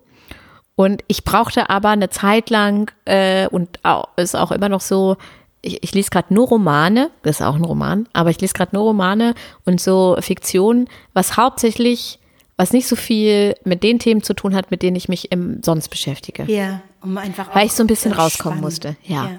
[0.75, 5.17] Und ich brauchte aber eine Zeit lang, äh, und auch, ist auch immer noch so,
[5.63, 8.75] ich, ich lese gerade nur Romane, das ist auch ein Roman, aber ich lese gerade
[8.75, 12.19] nur Romane und so Fiktion, was hauptsächlich,
[12.57, 15.63] was nicht so viel mit den Themen zu tun hat, mit denen ich mich im,
[15.63, 16.45] sonst beschäftige.
[16.45, 19.25] Ja, um einfach Weil ich so ein bisschen rauskommen musste, ja.
[19.25, 19.31] ja.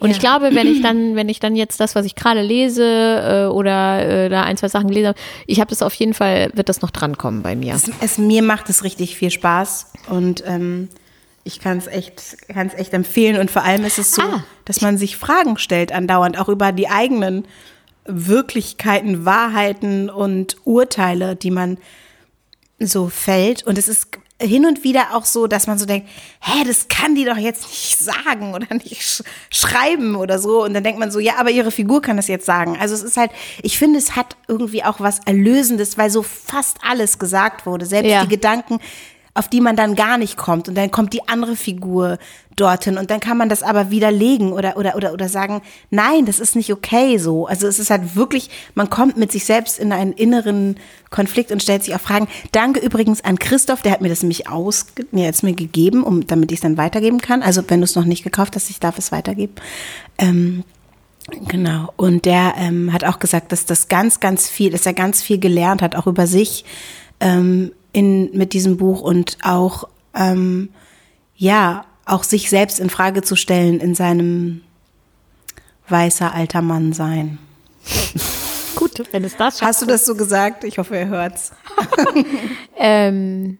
[0.00, 0.16] Und Ja.
[0.16, 3.46] ich glaube, wenn ich dann, wenn ich dann jetzt das, was ich gerade lese äh,
[3.46, 6.68] oder äh, da ein, zwei Sachen gelesen habe, ich habe das auf jeden Fall, wird
[6.68, 7.74] das noch drankommen bei mir.
[7.74, 10.88] Es, es, mir macht es richtig viel Spaß und ähm,
[11.44, 13.38] ich kann es echt, kann es echt empfehlen.
[13.38, 14.44] Und vor allem ist es so, Ah.
[14.64, 17.46] dass man sich Fragen stellt andauernd, auch über die eigenen
[18.06, 21.78] Wirklichkeiten, Wahrheiten und Urteile, die man
[22.78, 23.62] so fällt.
[23.64, 24.08] Und es ist
[24.42, 26.08] hin und wieder auch so, dass man so denkt,
[26.40, 30.64] hä, das kann die doch jetzt nicht sagen oder nicht sch schreiben oder so.
[30.64, 32.76] Und dann denkt man so, ja, aber ihre Figur kann das jetzt sagen.
[32.78, 33.30] Also es ist halt,
[33.62, 37.86] ich finde, es hat irgendwie auch was Erlösendes, weil so fast alles gesagt wurde.
[37.86, 38.22] Selbst Ja.
[38.22, 38.80] die Gedanken,
[39.34, 40.68] auf die man dann gar nicht kommt.
[40.68, 42.18] Und dann kommt die andere Figur
[42.54, 46.38] dorthin und dann kann man das aber widerlegen oder, oder, oder, oder sagen, nein, das
[46.38, 47.46] ist nicht okay so.
[47.46, 50.76] Also es ist halt wirklich, man kommt mit sich selbst in einen inneren
[51.10, 52.28] Konflikt und stellt sich auch Fragen.
[52.52, 56.26] Danke übrigens an Christoph, der hat mir das nämlich aus, mir jetzt mir gegeben, um,
[56.28, 57.42] damit ich es dann weitergeben kann.
[57.42, 59.54] Also wenn du es noch nicht gekauft hast, ich darf es weitergeben.
[60.18, 60.64] Ähm,
[61.48, 61.90] Genau.
[61.96, 65.38] Und der ähm, hat auch gesagt, dass das ganz, ganz viel, dass er ganz viel
[65.38, 66.66] gelernt hat, auch über sich
[67.18, 70.68] ähm, in, mit diesem Buch und auch, ähm,
[71.36, 74.60] ja, auch sich selbst in Frage zu stellen in seinem
[75.88, 77.38] weißer alter Mann sein.
[78.74, 80.64] Gut, wenn es das Hast du das so gesagt?
[80.64, 81.52] Ich hoffe, er hört's.
[82.76, 83.58] Ähm,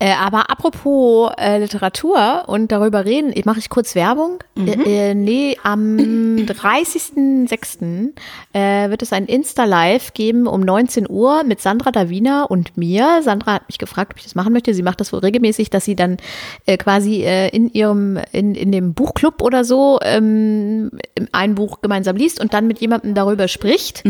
[0.00, 4.44] Äh, aber apropos äh, Literatur und darüber reden, ich mache ich kurz Werbung.
[4.54, 4.68] Mhm.
[4.68, 8.12] Äh, äh, nee, am 30.06.
[8.52, 13.22] Äh, wird es ein Insta-Live geben um 19 Uhr mit Sandra Davina und mir.
[13.24, 14.72] Sandra hat mich gefragt, ob ich das machen möchte.
[14.72, 16.18] Sie macht das wohl regelmäßig, dass sie dann
[16.66, 20.92] äh, quasi äh, in ihrem, in, in dem Buchclub oder so ähm,
[21.32, 24.04] ein Buch gemeinsam liest und dann mit jemandem darüber spricht.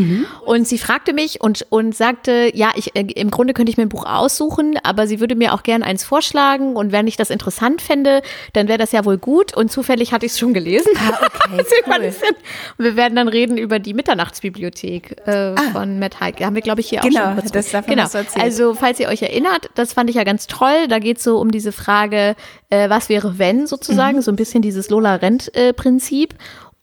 [0.44, 3.88] Und sie fragte mich und, und sagte, ja, ich, im Grunde könnte ich mir ein
[3.88, 7.82] Buch aussuchen, aber sie würde mir auch gerne eins vorschlagen und wenn ich das interessant
[7.82, 10.90] fände, dann wäre das ja wohl gut und zufällig hatte ich es schon gelesen.
[10.98, 11.18] Ah,
[11.54, 12.84] okay, fand cool.
[12.84, 16.40] wir werden dann reden über die Mitternachtsbibliothek äh, von Matt Haig.
[16.40, 17.06] Haben wir, glaube ich, hier Ah.
[17.06, 18.02] Genau, auch schon kurz das- davon genau.
[18.04, 18.28] erzählt.
[18.40, 20.88] Also, falls ihr euch erinnert, das fand ich ja ganz toll.
[20.88, 22.34] Da geht es so um diese Frage,
[22.70, 24.22] äh, was wäre wenn sozusagen, Mhm.
[24.22, 26.34] so ein bisschen dieses Lola-Rent-Prinzip.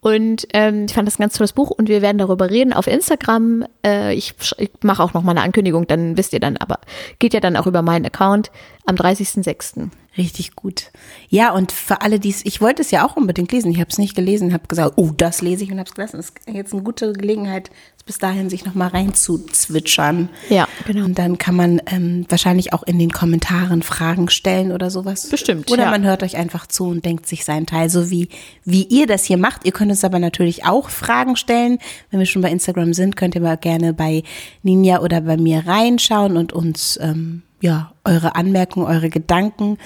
[0.05, 2.85] Und ähm, ich fand das ein ganz tolles Buch und wir werden darüber reden auf
[2.85, 3.65] Instagram.
[3.83, 6.77] Äh, ich ich mache auch noch mal eine Ankündigung, dann wisst ihr dann, aber
[7.17, 8.51] geht ja dann auch über meinen Account
[8.85, 9.89] am 30.06.
[10.17, 10.91] Richtig gut.
[11.27, 13.71] Ja, und für alle, die es, ich wollte es ja auch unbedingt lesen.
[13.71, 16.17] Ich habe es nicht gelesen, habe gesagt, oh, das lese ich und habe es gelassen.
[16.17, 17.69] Das ist jetzt eine gute Gelegenheit,
[18.05, 20.29] bis dahin sich nochmal reinzuzwitschern.
[20.49, 21.03] Ja, genau.
[21.03, 25.27] Und dann kann man ähm, wahrscheinlich auch in den Kommentaren Fragen stellen oder sowas.
[25.27, 25.91] Bestimmt, Oder ja.
[25.91, 28.29] man hört euch einfach zu und denkt sich seinen Teil, so wie,
[28.63, 29.65] wie ihr das hier macht.
[29.65, 31.79] Ihr könnt uns aber natürlich auch Fragen stellen.
[32.09, 34.23] Wenn wir schon bei Instagram sind, könnt ihr mal gerne bei
[34.63, 39.77] Ninja oder bei mir reinschauen und uns ähm, ja eure Anmerkungen, eure Gedanken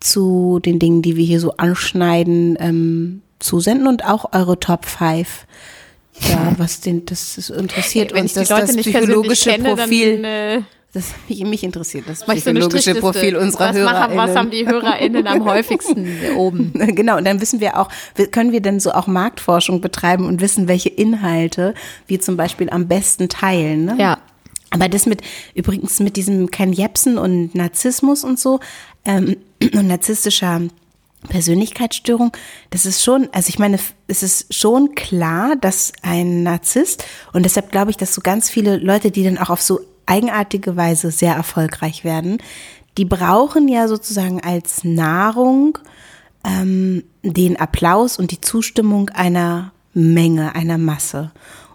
[0.00, 5.46] zu den Dingen, die wir hier so anschneiden, ähm, zusenden und auch eure Top 5.
[6.28, 10.22] Ja, was den, das ist interessiert Wenn uns, dass das psychologische kenne, Profil.
[10.22, 13.00] dann äh, Das mich, mich interessiert das so psychologische Strichliste.
[13.00, 13.92] Profil unserer was Hörer.
[13.92, 16.06] Machen, was haben die HörerInnen am häufigsten
[16.36, 16.72] oben?
[16.74, 17.88] Genau, und dann wissen wir auch,
[18.32, 21.74] können wir denn so auch Marktforschung betreiben und wissen, welche Inhalte
[22.06, 23.84] wir zum Beispiel am besten teilen.
[23.86, 23.96] Ne?
[23.98, 24.18] Ja.
[24.72, 25.22] Aber das mit,
[25.54, 28.58] übrigens mit diesem Ken Jebsen und Narzissmus und so,
[29.04, 30.62] ähm, und narzisstischer
[31.28, 32.32] Persönlichkeitsstörung,
[32.70, 37.70] das ist schon, also ich meine, es ist schon klar, dass ein Narzisst, und deshalb
[37.70, 41.34] glaube ich, dass so ganz viele Leute, die dann auch auf so eigenartige Weise sehr
[41.34, 42.38] erfolgreich werden,
[42.98, 45.78] die brauchen ja sozusagen als Nahrung
[46.44, 51.30] ähm, den Applaus und die Zustimmung einer Menge, einer Masse.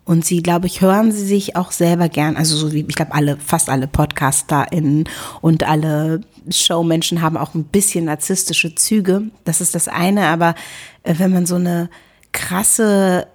[0.07, 3.13] Und sie, glaube ich, hören sie sich auch selber gern, also so wie, ich glaube,
[3.13, 5.03] alle, fast alle PodcasterInnen
[5.41, 9.23] und alle Showmenschen haben auch ein bisschen narzisstische Züge.
[9.43, 10.55] Das ist das eine, aber
[11.03, 11.89] äh, wenn man so eine
[12.31, 13.27] krasse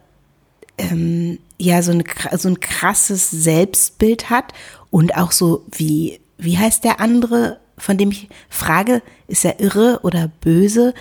[0.78, 2.04] ähm, ja so, eine,
[2.36, 4.52] so ein krasses Selbstbild hat
[4.90, 10.00] und auch so wie, wie heißt der andere, von dem ich frage, ist er irre
[10.02, 10.94] oder böse?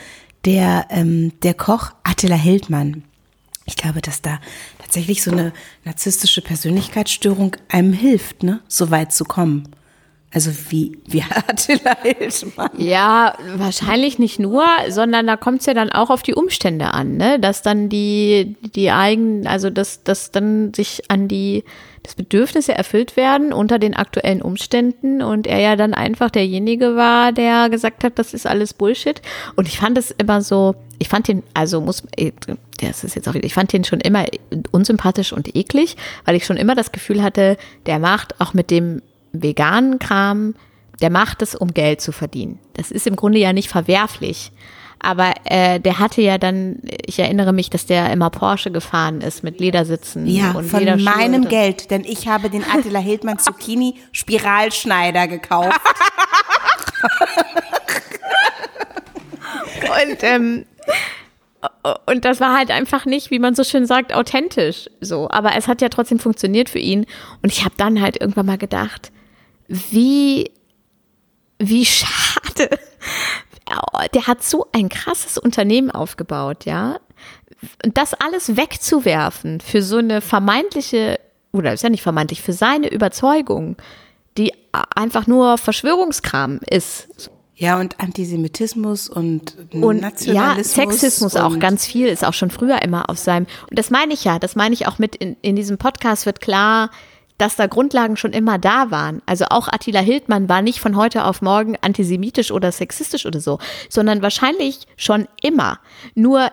[0.45, 3.03] Der, ähm, der Koch Attila Hildmann.
[3.65, 4.39] Ich glaube, dass da
[4.91, 5.53] tatsächlich so eine
[5.85, 9.69] narzisstische Persönlichkeitsstörung einem hilft, ne, so weit zu kommen.
[10.33, 12.71] Also wie, wie Attila Hildmann.
[12.77, 17.15] Ja, wahrscheinlich nicht nur, sondern da kommt es ja dann auch auf die Umstände an,
[17.15, 17.39] ne?
[17.39, 21.63] Dass dann die, die eigenen, also dass, dass dann sich an die
[22.03, 27.31] das Bedürfnisse erfüllt werden unter den aktuellen Umständen und er ja dann einfach derjenige war,
[27.31, 29.21] der gesagt hat, das ist alles Bullshit.
[29.55, 32.31] Und ich fand es immer so, ich fand den, also muss, eh,
[32.79, 34.25] das ist jetzt auch wieder, ich fand den schon immer
[34.71, 39.03] unsympathisch und eklig, weil ich schon immer das Gefühl hatte, der macht auch mit dem
[39.31, 40.55] veganen Kram,
[41.01, 42.59] der macht es, um Geld zu verdienen.
[42.73, 44.51] Das ist im Grunde ja nicht verwerflich.
[45.03, 49.43] Aber äh, der hatte ja dann, ich erinnere mich, dass der immer Porsche gefahren ist
[49.43, 55.27] mit Ledersitzen Ja, und von meinem Geld, denn ich habe den Attila Hildmann Zucchini Spiralschneider
[55.27, 55.79] gekauft.
[59.81, 60.65] Und, ähm,
[62.05, 64.89] und das war halt einfach nicht, wie man so schön sagt, authentisch.
[64.99, 67.05] So, aber es hat ja trotzdem funktioniert für ihn.
[67.41, 69.11] Und ich habe dann halt irgendwann mal gedacht,
[69.67, 70.51] wie,
[71.59, 72.79] wie schade.
[73.79, 76.99] Oh, Der hat so ein krasses Unternehmen aufgebaut, ja.
[77.85, 81.19] Und das alles wegzuwerfen für so eine vermeintliche,
[81.51, 83.77] oder ist ja nicht vermeintlich, für seine Überzeugung,
[84.37, 84.53] die
[84.95, 87.29] einfach nur Verschwörungskram ist.
[87.55, 90.73] Ja, und Antisemitismus und, Und ja, Nationalismus.
[90.73, 93.45] Sexismus auch ganz viel, ist auch schon früher immer auf seinem.
[93.69, 96.41] Und das meine ich ja, das meine ich auch mit in, in diesem Podcast wird
[96.41, 96.89] klar,
[97.41, 99.23] dass da Grundlagen schon immer da waren.
[99.25, 103.57] Also auch Attila Hildmann war nicht von heute auf morgen antisemitisch oder sexistisch oder so,
[103.89, 105.79] sondern wahrscheinlich schon immer.
[106.13, 106.51] Nur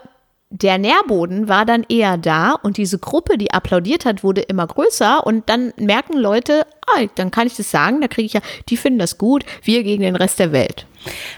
[0.51, 5.27] der Nährboden war dann eher da und diese Gruppe, die applaudiert hat, wurde immer größer
[5.27, 8.41] und dann merken Leute, ah, dann kann ich das sagen, da kriege ich ja,
[8.71, 10.87] die finden das gut, wir gegen den Rest der Welt.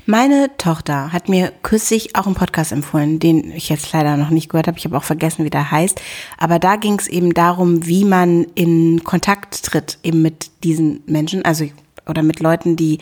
[0.07, 4.49] Meine Tochter hat mir kürzlich auch einen Podcast empfohlen, den ich jetzt leider noch nicht
[4.49, 4.79] gehört habe.
[4.79, 6.01] Ich habe auch vergessen, wie der heißt.
[6.39, 11.45] Aber da ging es eben darum, wie man in Kontakt tritt eben mit diesen Menschen.
[11.45, 11.67] Also
[12.09, 12.99] oder mit Leuten, die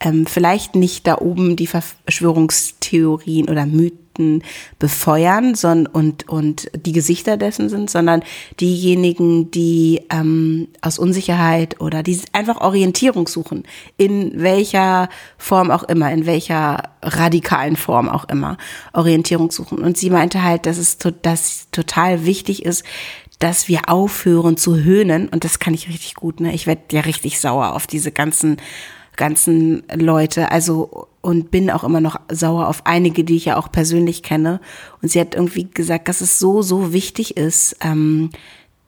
[0.00, 4.07] ähm, vielleicht nicht da oben die Verschwörungstheorien oder Mythen
[4.78, 8.22] befeuern sondern, und, und die Gesichter dessen sind, sondern
[8.60, 13.64] diejenigen, die ähm, aus Unsicherheit oder die einfach Orientierung suchen,
[13.96, 18.56] in welcher Form auch immer, in welcher radikalen Form auch immer,
[18.92, 19.78] Orientierung suchen.
[19.78, 22.84] Und sie meinte halt, dass es to dass total wichtig ist,
[23.38, 26.52] dass wir aufhören zu höhnen und das kann ich richtig gut, ne?
[26.54, 28.56] Ich werde ja richtig sauer auf diese ganzen
[29.18, 33.70] ganzen Leute, also und bin auch immer noch sauer auf einige, die ich ja auch
[33.70, 34.62] persönlich kenne.
[35.02, 38.30] Und sie hat irgendwie gesagt, dass es so, so wichtig ist, ähm,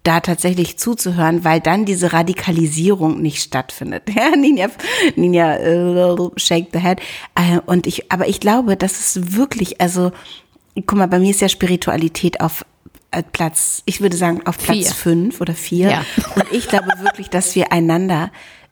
[0.05, 4.05] da tatsächlich zuzuhören, weil dann diese Radikalisierung nicht stattfindet.
[4.16, 4.68] Ja, Ninja,
[5.16, 7.01] Ninja uh, shake the head.
[7.34, 10.11] Äh, und ich, aber ich glaube, das ist wirklich, also,
[10.74, 12.64] guck mal, bei mir ist ja Spiritualität auf
[13.11, 14.91] äh, Platz, ich würde sagen, auf Platz vier.
[14.93, 15.91] fünf oder vier.
[15.91, 16.05] Ja.
[16.36, 18.30] Und ich glaube wirklich, dass wir einander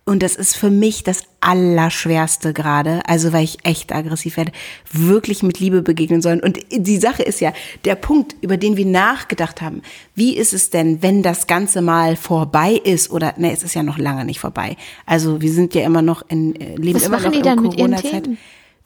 [0.08, 4.52] und das ist für mich das Allerschwerste gerade, also weil ich echt aggressiv werde,
[4.90, 6.40] wirklich mit Liebe begegnen sollen.
[6.40, 7.52] Und die Sache ist ja,
[7.84, 9.82] der Punkt, über den wir nachgedacht haben,
[10.14, 13.82] wie ist es denn, wenn das Ganze mal vorbei ist oder, ne, es ist ja
[13.82, 14.76] noch lange nicht vorbei.
[15.04, 18.30] Also wir sind ja immer noch in, äh, leben Was immer noch in Corona-Zeit.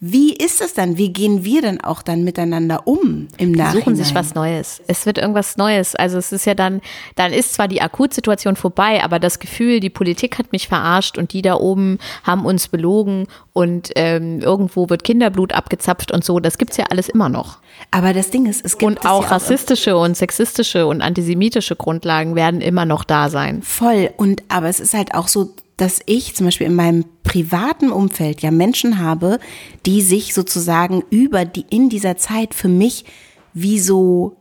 [0.04, 0.98] Wie ist es dann?
[0.98, 3.84] Wie gehen wir denn auch dann miteinander um im Nachhinein?
[3.84, 4.82] Suchen sich was Neues.
[4.88, 5.94] Es wird irgendwas Neues.
[5.94, 6.80] Also es ist ja dann,
[7.14, 11.32] dann ist zwar die Akutsituation vorbei, aber das Gefühl, die Politik hat mich verarscht und
[11.32, 16.58] die da oben haben uns belogen und ähm, irgendwo wird Kinderblut abgezapft und so, das
[16.58, 17.58] gibt's ja alles immer noch.
[17.92, 21.76] Aber das Ding ist, es gibt und auch ja rassistische auch und sexistische und antisemitische
[21.76, 23.62] Grundlagen werden immer noch da sein.
[23.62, 24.10] Voll.
[24.16, 28.40] Und aber es ist halt auch so dass ich zum Beispiel in meinem privaten Umfeld
[28.40, 29.40] ja Menschen habe,
[29.84, 33.04] die sich sozusagen über die, in dieser Zeit für mich
[33.52, 34.36] wie so,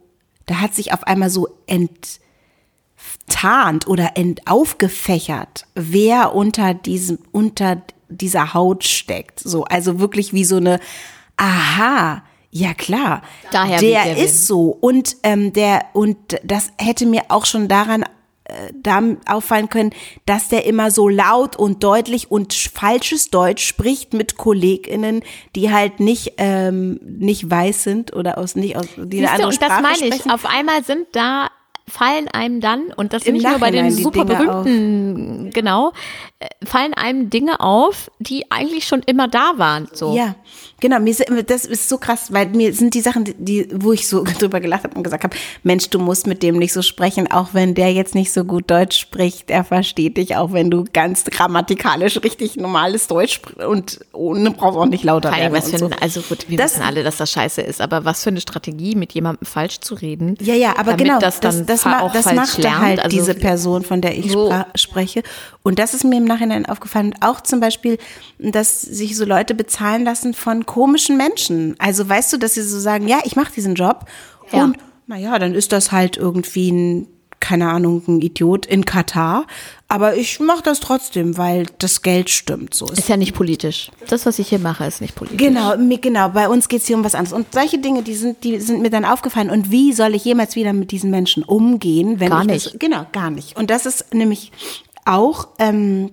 [0.46, 1.48] da hat sich auf einmal so
[3.26, 9.40] enttarnt oder ent, aufgefächert, wer unter diesem, unter dieser Haut steckt.
[9.40, 10.80] So, also wirklich wie so eine,
[11.38, 12.22] aha,
[12.52, 14.78] ja klar, Daher der ist so.
[14.80, 18.06] Und ähm, der und das hätte mir auch schon daran
[18.74, 19.92] da auffallen können,
[20.26, 25.24] dass der immer so laut und deutlich und falsches Deutsch spricht mit KollegInnen,
[25.56, 29.78] die halt nicht, ähm, nicht weiß sind oder aus nicht aus die eine andere Sprache
[29.78, 30.32] und das meine ich.
[30.32, 31.50] Auf einmal sind da
[31.88, 35.92] fallen einem dann, und das Im nicht Nachhinein nur bei den super berühmten, genau,
[36.40, 39.90] äh, fallen einem Dinge auf, die eigentlich schon immer da waren.
[39.94, 40.16] So.
[40.16, 40.36] Ja,
[40.82, 41.00] genau.
[41.00, 44.60] Mir das ist so krass, weil mir sind die Sachen, die, wo ich so drüber
[44.60, 47.74] gelacht habe und gesagt habe, Mensch, du musst mit dem nicht so sprechen, auch wenn
[47.74, 52.22] der jetzt nicht so gut Deutsch spricht, er versteht dich, auch wenn du ganz grammatikalisch
[52.24, 55.54] richtig normales Deutsch sprichst und ohne brauchst auch nicht lauter werden.
[55.54, 55.90] Was für so.
[56.02, 58.96] Also gut, wir das, wissen alle, dass das scheiße ist, aber was für eine Strategie,
[58.96, 60.36] mit jemandem falsch zu reden.
[60.42, 63.84] Ja, ja, aber genau, das, dann das, das, ma das macht halt also diese Person,
[63.84, 64.52] von der ich so.
[64.76, 65.24] spreche.
[65.64, 67.14] Und das ist mir im Nachhinein aufgefallen.
[67.22, 67.98] Auch zum Beispiel,
[68.40, 71.76] dass sich so Leute bezahlen lassen von komischen Menschen.
[71.80, 74.06] Also weißt du, dass sie so sagen, ja, ich mache diesen Job
[74.54, 74.64] ja.
[74.64, 77.08] und naja, dann ist das halt irgendwie ein
[77.42, 79.48] keine Ahnung, ein Idiot in Katar.
[79.88, 82.76] Aber ich mache das trotzdem, weil das Geld stimmt.
[82.76, 83.92] So ist, ist ja nicht politisch.
[84.08, 85.40] Das, was ich hier mache, ist nicht politisch.
[85.40, 86.30] Genau, genau.
[86.30, 87.34] Bei uns geht es hier um was anderes.
[87.34, 89.50] Und solche Dinge, die sind, die sind mir dann aufgefallen.
[89.50, 92.66] Und wie soll ich jemals wieder mit diesen Menschen umgehen, wenn gar ich nicht.
[92.68, 93.58] Das, genau, gar nicht.
[93.58, 94.52] Und das ist nämlich
[95.04, 96.12] auch ähm,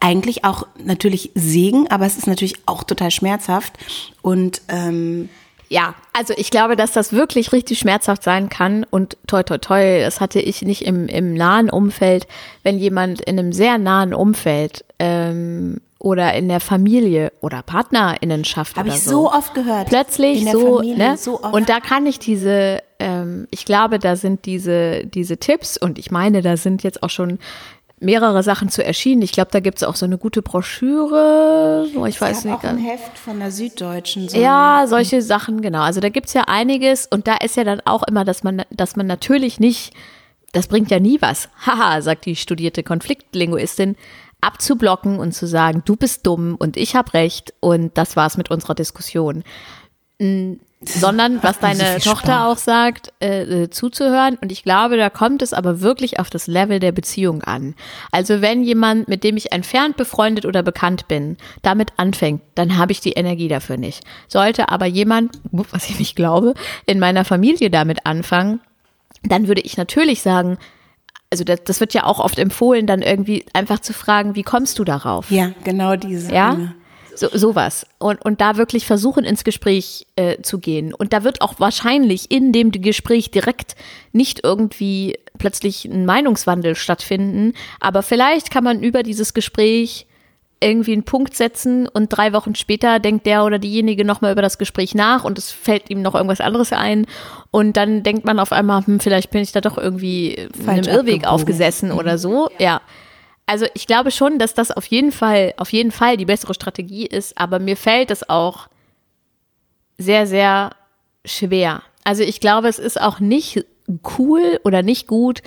[0.00, 3.74] eigentlich auch natürlich Segen, aber es ist natürlich auch total schmerzhaft.
[4.22, 5.28] Und ähm,
[5.68, 10.00] ja, also ich glaube, dass das wirklich richtig schmerzhaft sein kann und toi toi toi,
[10.00, 12.26] das hatte ich nicht im, im nahen Umfeld,
[12.62, 18.88] wenn jemand in einem sehr nahen Umfeld ähm, oder in der Familie oder Partnerinnenschaft Habe
[18.88, 19.10] ich so.
[19.10, 19.88] so oft gehört.
[19.88, 21.16] Plötzlich so, Familie, ne?
[21.16, 25.98] So und da kann ich diese, ähm, ich glaube, da sind diese, diese Tipps und
[25.98, 27.38] ich meine, da sind jetzt auch schon
[28.00, 29.22] mehrere Sachen zu erschienen.
[29.22, 31.86] Ich glaube, da gibt es auch so eine gute Broschüre.
[31.94, 32.54] Oh, ich weiß nicht.
[32.54, 34.28] Auch ein Heft von der Süddeutschen.
[34.28, 35.80] So ja, solche Sachen, genau.
[35.82, 38.62] Also da gibt es ja einiges und da ist ja dann auch immer, dass man,
[38.70, 39.92] dass man natürlich nicht,
[40.52, 41.48] das bringt ja nie was.
[41.66, 43.96] Haha, sagt die studierte Konfliktlinguistin,
[44.40, 48.50] abzublocken und zu sagen, du bist dumm und ich habe recht und das war's mit
[48.50, 49.42] unserer Diskussion
[50.80, 54.38] sondern was deine Tochter auch sagt, äh, äh, zuzuhören.
[54.40, 57.74] Und ich glaube, da kommt es aber wirklich auf das Level der Beziehung an.
[58.12, 62.92] Also wenn jemand, mit dem ich entfernt befreundet oder bekannt bin, damit anfängt, dann habe
[62.92, 64.04] ich die Energie dafür nicht.
[64.28, 66.54] Sollte aber jemand, was ich nicht glaube,
[66.86, 68.60] in meiner Familie damit anfangen,
[69.24, 70.58] dann würde ich natürlich sagen,
[71.30, 74.78] also das, das wird ja auch oft empfohlen, dann irgendwie einfach zu fragen, wie kommst
[74.78, 75.30] du darauf?
[75.30, 76.32] Ja, genau diese.
[76.32, 76.52] Ja.
[76.52, 76.74] Dinge.
[77.18, 77.86] So, sowas.
[77.98, 80.94] Und, und da wirklich versuchen, ins Gespräch äh, zu gehen.
[80.94, 83.74] Und da wird auch wahrscheinlich in dem Gespräch direkt
[84.12, 87.54] nicht irgendwie plötzlich ein Meinungswandel stattfinden.
[87.80, 90.06] Aber vielleicht kann man über dieses Gespräch
[90.60, 94.58] irgendwie einen Punkt setzen und drei Wochen später denkt der oder diejenige nochmal über das
[94.58, 97.06] Gespräch nach und es fällt ihm noch irgendwas anderes ein
[97.50, 100.96] und dann denkt man auf einmal, hm, vielleicht bin ich da doch irgendwie Falsch einem
[100.96, 102.50] Irrweg aufgesessen oder so.
[102.58, 102.80] Ja.
[103.48, 107.06] Also ich glaube schon, dass das auf jeden Fall, auf jeden Fall die bessere Strategie
[107.06, 108.68] ist, aber mir fällt es auch
[109.96, 110.72] sehr, sehr
[111.24, 111.80] schwer.
[112.04, 113.64] Also ich glaube, es ist auch nicht
[114.18, 115.40] cool oder nicht gut,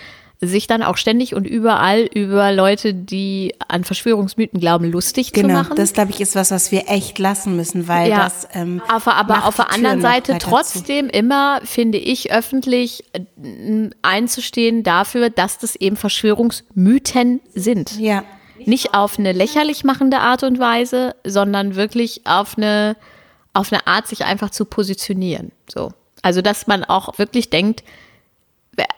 [0.44, 5.54] sich dann auch ständig und überall über Leute, die an Verschwörungsmythen glauben, lustig zu Genau,
[5.54, 5.76] machen.
[5.76, 8.48] das glaube ich ist was, was wir echt lassen müssen, weil Ja, das.
[8.54, 10.50] Ähm, aber aber auf der anderen Seite weiter zu.
[10.50, 13.22] trotzdem immer, finde ich, öffentlich äh,
[14.02, 18.00] einzustehen dafür, dass das eben Verschwörungsmythen sind.
[18.00, 18.24] Ja,
[18.66, 22.96] Nicht auf eine lächerlich machende Art und Weise, sondern wirklich auf eine,
[23.54, 25.52] auf eine Art, sich einfach zu positionieren.
[25.72, 25.92] So.
[26.24, 27.84] Also, dass man auch wirklich denkt,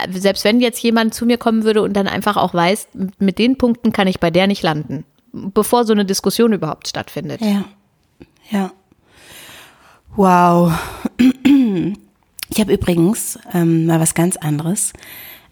[0.10, 3.58] selbst wenn jetzt jemand zu mir kommen würde und dann einfach auch weiß, mit den
[3.58, 7.42] Punkten kann ich bei der nicht landen, bevor so eine Diskussion überhaupt stattfindet.
[7.42, 7.66] ja,
[8.50, 8.72] ja.
[10.16, 10.72] Wow.
[12.50, 14.94] Ich habe übrigens ähm, mal was ganz anderes,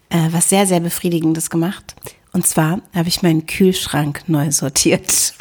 [0.08, 1.96] äh, was sehr, sehr Befriedigendes gemacht.
[2.32, 5.34] Und zwar habe ich meinen Kühlschrank neu sortiert.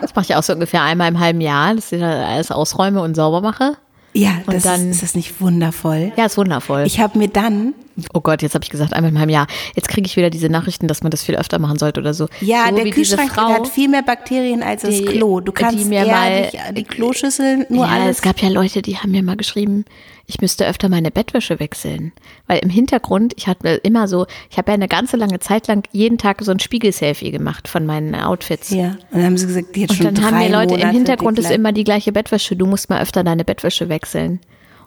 [0.00, 3.02] Das mache ich auch so ungefähr einmal im halben Jahr, dass ich da alles ausräume
[3.02, 3.76] und sauber mache.
[4.16, 6.12] Ja, Und das dann- ist, ist das nicht wundervoll?
[6.16, 6.84] Ja, ist wundervoll.
[6.86, 7.74] Ich habe mir dann,
[8.14, 9.46] oh Gott, jetzt habe ich gesagt, einmal im halben Jahr.
[9.74, 12.28] Jetzt kriege ich wieder diese Nachrichten, dass man das viel öfter machen sollte oder so.
[12.40, 15.40] ja, so der Kühlschrank Frau, hat viel mehr Bakterien als das die- Klo.
[15.40, 18.16] Du die kannst mir eher mal- die, die Kloschüsseln nur ja, alles.
[18.16, 19.84] es gab ja Leute, die haben mir mal geschrieben,
[20.26, 22.12] ich müsste öfter meine Bettwäsche wechseln.
[22.46, 25.86] Weil im Hintergrund, ich hatte immer so, ich habe ja eine ganze lange Zeit lang
[25.92, 28.70] jeden Tag so ein Spiegelselfie gemacht von meinen Outfits.
[28.70, 30.74] ja, und dann haben sie gesagt, die hat Und schon dann haben drei mir Leute,
[30.74, 33.88] Monate im Hintergrund die ist immer die gleiche Bettwäsche, du musst mal öfter deine Bettwäsche
[33.88, 34.40] wechseln.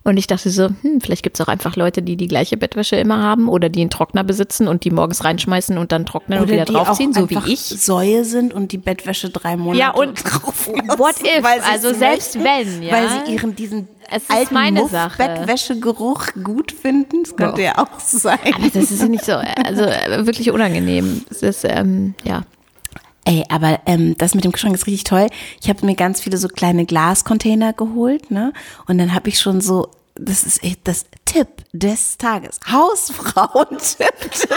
[0.03, 2.95] Und ich dachte so, hm, vielleicht gibt es auch einfach Leute, die die gleiche Bettwäsche
[2.95, 6.45] immer haben oder die einen Trockner besitzen und die morgens reinschmeißen und dann trocknen und
[6.45, 7.59] Oder wieder die auch draufziehen, so wie ich.
[7.59, 11.45] Säue sind und die Bettwäsche drei Monate Ja, und drauf what if?
[11.69, 12.93] Also selbst möchten, wenn, ja.
[12.93, 15.17] Weil sie ihren diesen Es ist alten meine Muff Sache.
[15.17, 17.23] Bettwäschegeruch gut finden.
[17.23, 18.39] Das könnte ja auch sein.
[18.55, 21.25] Aber das ist nicht so, also äh, wirklich unangenehm.
[21.29, 22.43] Es ist, ähm, ja.
[23.29, 25.27] Ey, aber ähm, das mit dem Kühlschrank ist richtig toll.
[25.61, 28.53] Ich habe mir ganz viele so kleine Glascontainer geholt, ne?
[28.87, 32.59] Und dann habe ich schon so, das ist echt das Tipp des Tages.
[32.65, 34.47] Hausfrauen-Tipp des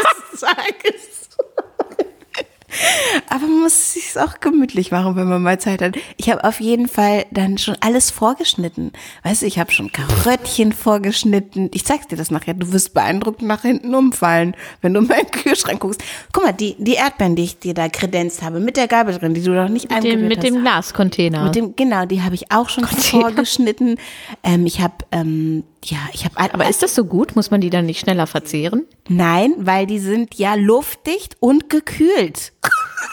[0.40, 1.28] Tages.
[3.28, 5.96] Aber man muss es sich auch gemütlich machen, wenn man mal Zeit hat.
[6.16, 8.92] Ich habe auf jeden Fall dann schon alles vorgeschnitten.
[9.22, 11.70] Weißt du, ich habe schon Karöttchen vorgeschnitten.
[11.74, 12.54] Ich zeig dir das nachher.
[12.54, 16.02] Du wirst beeindruckt nach hinten umfallen, wenn du in meinen Kühlschrank guckst.
[16.32, 19.34] Guck mal, die, die Erdbeeren, die ich dir da kredenzt habe, mit der Gabel drin,
[19.34, 20.44] die du noch nicht Mit dem, mit hast.
[20.46, 21.44] dem Glascontainer.
[21.44, 23.96] Mit dem, genau, die habe ich auch schon vorgeschnitten.
[24.42, 26.38] Ähm, ich habe, ähm, ja, ich habe.
[26.54, 27.34] Aber ist das so gut?
[27.36, 28.84] Muss man die dann nicht schneller verzehren?
[29.08, 32.52] Nein, weil die sind ja luftdicht und gekühlt.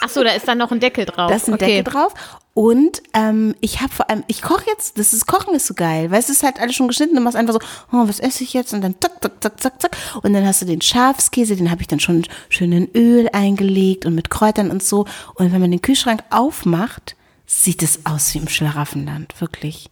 [0.00, 1.30] Ach so, da ist dann noch ein Deckel drauf.
[1.30, 1.76] Da ist ein okay.
[1.76, 2.14] Deckel drauf.
[2.54, 6.10] Und ähm, ich habe vor allem, ich koche jetzt, das ist Kochen ist so geil,
[6.10, 7.60] weil es ist halt alles schon geschnitten, du machst einfach so,
[7.92, 8.74] oh, was esse ich jetzt?
[8.74, 9.96] Und dann zack, zack, zack, zack, zack.
[10.22, 14.04] Und dann hast du den Schafskäse, den habe ich dann schon schön in Öl eingelegt
[14.04, 15.06] und mit Kräutern und so.
[15.34, 17.14] Und wenn man den Kühlschrank aufmacht,
[17.52, 19.90] sieht es aus wie im Schlaraffenland, wirklich.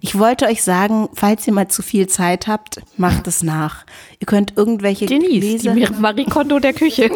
[0.00, 3.84] Ich wollte euch sagen, falls ihr mal zu viel Zeit habt, macht es nach.
[4.20, 7.10] Ihr könnt irgendwelche Denise, Gläser, die Marie Kondo der Küche.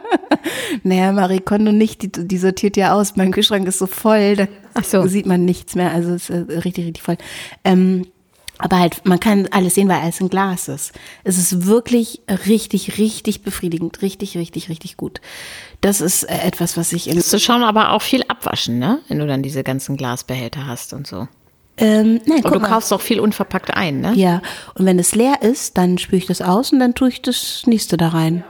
[0.84, 3.14] naja, Marie Kondo nicht, die, die sortiert ja aus.
[3.16, 5.06] Mein Kühlschrank ist so voll, da Ach so.
[5.06, 5.92] sieht man nichts mehr.
[5.92, 7.18] Also es ist äh, richtig, richtig voll.
[7.62, 8.06] Ähm,
[8.56, 10.92] aber halt, man kann alles sehen, weil alles in Glas ist.
[11.24, 14.02] Es ist wirklich richtig, richtig befriedigend.
[14.02, 15.20] Richtig, richtig, richtig gut.
[15.80, 17.16] Das ist äh, etwas, was ich in.
[17.16, 19.00] Musst du schon aber auch viel abwaschen, ne?
[19.08, 21.26] Wenn du dann diese ganzen Glasbehälter hast und so.
[21.78, 22.68] Ähm, nein, Und guck du mal.
[22.68, 24.12] kaufst auch viel unverpackt ein, ne?
[24.14, 24.42] Ja,
[24.74, 27.62] und wenn es leer ist, dann spüre ich das aus und dann tue ich das
[27.66, 28.44] nächste da rein.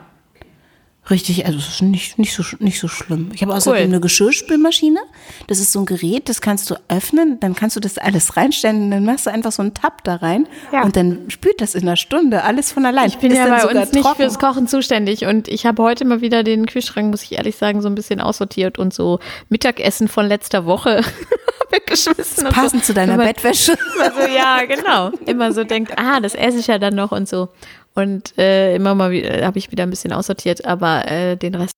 [1.10, 3.30] Richtig, also es ist nicht, nicht, so, nicht so schlimm.
[3.34, 3.84] Ich habe außerdem Cool.
[3.84, 5.00] eine Geschirrspülmaschine.
[5.48, 8.84] Das ist so ein Gerät, das kannst du öffnen, dann kannst du das alles reinstellen
[8.84, 10.82] und dann machst du einfach so einen Tab da rein Ja.
[10.84, 13.08] und dann spült das in einer Stunde alles von allein.
[13.08, 14.16] Ich bin Ist ja bei uns nicht trocken.
[14.22, 17.82] fürs Kochen zuständig und ich habe heute mal wieder den Kühlschrank, muss ich ehrlich sagen,
[17.82, 21.02] so ein bisschen aussortiert und so Mittagessen von letzter Woche
[21.70, 22.44] weggeschmissen.
[22.48, 22.92] Passend so.
[22.92, 23.72] zu deiner Bettwäsche.
[23.96, 25.10] So, ja, genau.
[25.26, 27.48] Immer so denkt, ah, das esse ich ja dann noch und so.
[27.94, 31.74] Und äh, immer mal wieder habe ich wieder ein bisschen aussortiert, aber äh, den Rest.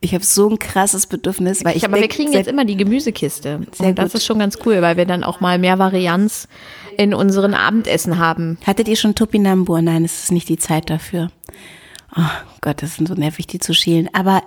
[0.00, 3.60] Ich habe so ein krasses Bedürfnis, weil ich aber wir kriegen jetzt immer die Gemüsekiste.
[3.72, 4.14] Sehr und das gut.
[4.16, 6.48] ist schon ganz cool, weil wir dann auch mal mehr Varianz
[6.98, 8.58] in unseren Abendessen haben.
[8.66, 9.80] Hattet ihr schon Topinambur?
[9.82, 11.30] Nein, es ist nicht die Zeit dafür.
[12.16, 12.22] Oh
[12.60, 14.08] Gott, das ist so nervig, die zu schälen.
[14.12, 14.42] Aber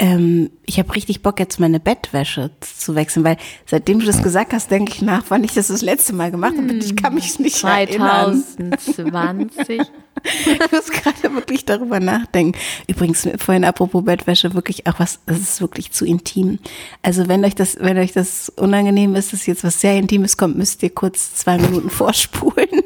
[0.00, 3.36] ähm, ich habe richtig Bock, jetzt meine Bettwäsche zu wechseln, weil
[3.66, 6.54] seitdem du das gesagt hast, denke ich nach, wann ich das das letzte Mal gemacht
[6.56, 6.72] habe.
[6.72, 8.98] Ich kann mich nicht 2020.
[8.98, 9.86] erinnern.
[10.22, 12.58] Ich muss gerade wirklich darüber nachdenken.
[12.86, 16.58] Übrigens, vorhin apropos Bettwäsche, wirklich auch was, das ist wirklich zu intim.
[17.00, 20.58] Also wenn euch das, wenn euch das unangenehm ist, dass jetzt was sehr Intimes kommt,
[20.58, 22.68] müsst ihr kurz zwei Minuten vorspulen.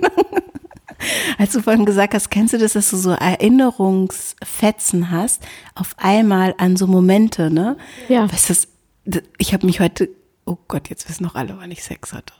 [1.39, 5.43] Als du vorhin gesagt hast, kennst du das, dass du so Erinnerungsfetzen hast,
[5.75, 7.77] auf einmal an so Momente, ne?
[8.09, 8.31] Ja.
[8.33, 8.69] Weißt
[9.07, 10.09] du, ich habe mich heute,
[10.47, 12.33] oh Gott, jetzt wissen noch alle, wann ich Sex hatte.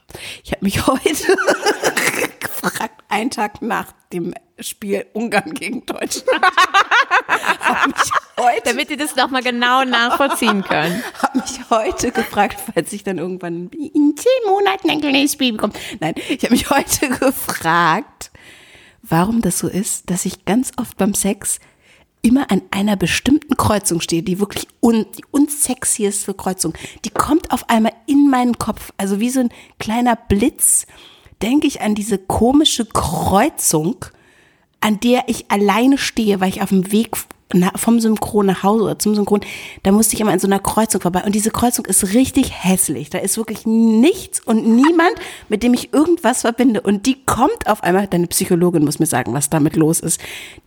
[0.43, 1.03] Ich habe mich heute
[2.39, 6.29] gefragt, einen Tag nach dem Spiel Ungarn gegen Deutschland.
[8.37, 11.01] heute, Damit ihr das nochmal genau nachvollziehen können.
[11.21, 15.73] Habe mich heute gefragt, falls ich dann irgendwann in zehn Monaten ein kleines Spiel bekomme.
[16.01, 18.31] Nein, ich habe mich heute gefragt,
[19.01, 21.59] warum das so ist, dass ich ganz oft beim Sex
[22.21, 26.73] immer an einer bestimmten Kreuzung stehe, die wirklich un, die unsexieste Kreuzung.
[27.05, 29.49] Die kommt auf einmal in meinen Kopf, also wie so ein
[29.79, 30.85] kleiner Blitz,
[31.45, 34.03] denke ich an diese komische Kreuzung,
[34.81, 37.15] an der ich alleine stehe, weil ich auf dem Weg
[37.75, 39.41] vom Synchron nach Hause oder zum Synchron,
[39.83, 41.21] da musste ich immer an so einer Kreuzung vorbei.
[41.23, 43.11] Und diese Kreuzung ist richtig hässlich.
[43.11, 45.13] Da ist wirklich nichts und niemand,
[45.47, 46.81] mit dem ich irgendwas verbinde.
[46.81, 50.19] Und die kommt auf einmal, deine Psychologin muss mir sagen, was damit los ist.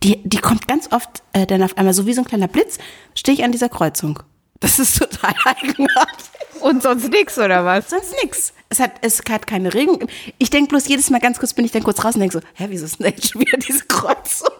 [0.03, 2.77] Die, die kommt ganz oft äh, dann auf einmal so wie so ein kleiner Blitz,
[3.13, 4.23] stehe ich an dieser Kreuzung.
[4.61, 6.28] Das ist total eigenartig.
[6.61, 7.89] Und sonst nix, oder was?
[7.89, 8.53] Sonst nix.
[8.69, 10.07] Es hat, es hat keine Regung.
[10.37, 12.41] Ich denke bloß jedes Mal ganz kurz, bin ich dann kurz raus und denke so,
[12.55, 14.49] hä, wieso ist denn jetzt schon wieder diese Kreuzung?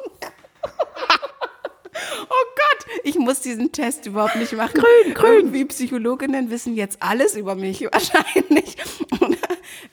[2.32, 4.76] Oh Gott, ich muss diesen Test überhaupt nicht machen.
[4.76, 5.34] Grün, grün.
[5.34, 8.78] Irgendwie Psychologinnen wissen jetzt alles über mich wahrscheinlich.
[9.20, 9.38] Und,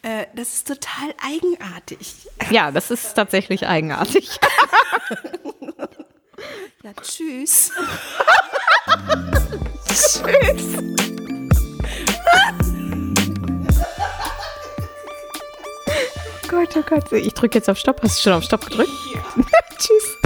[0.03, 2.29] äh, das ist total eigenartig.
[2.51, 4.31] Ja, das ist tatsächlich eigenartig.
[6.85, 7.73] ja, tschüss.
[9.89, 10.23] tschüss.
[16.49, 17.13] Gott, oh Gott.
[17.13, 18.01] Ich drücke jetzt auf Stopp.
[18.03, 18.91] Hast du schon auf Stopp gedrückt?
[19.79, 20.17] Tschüss.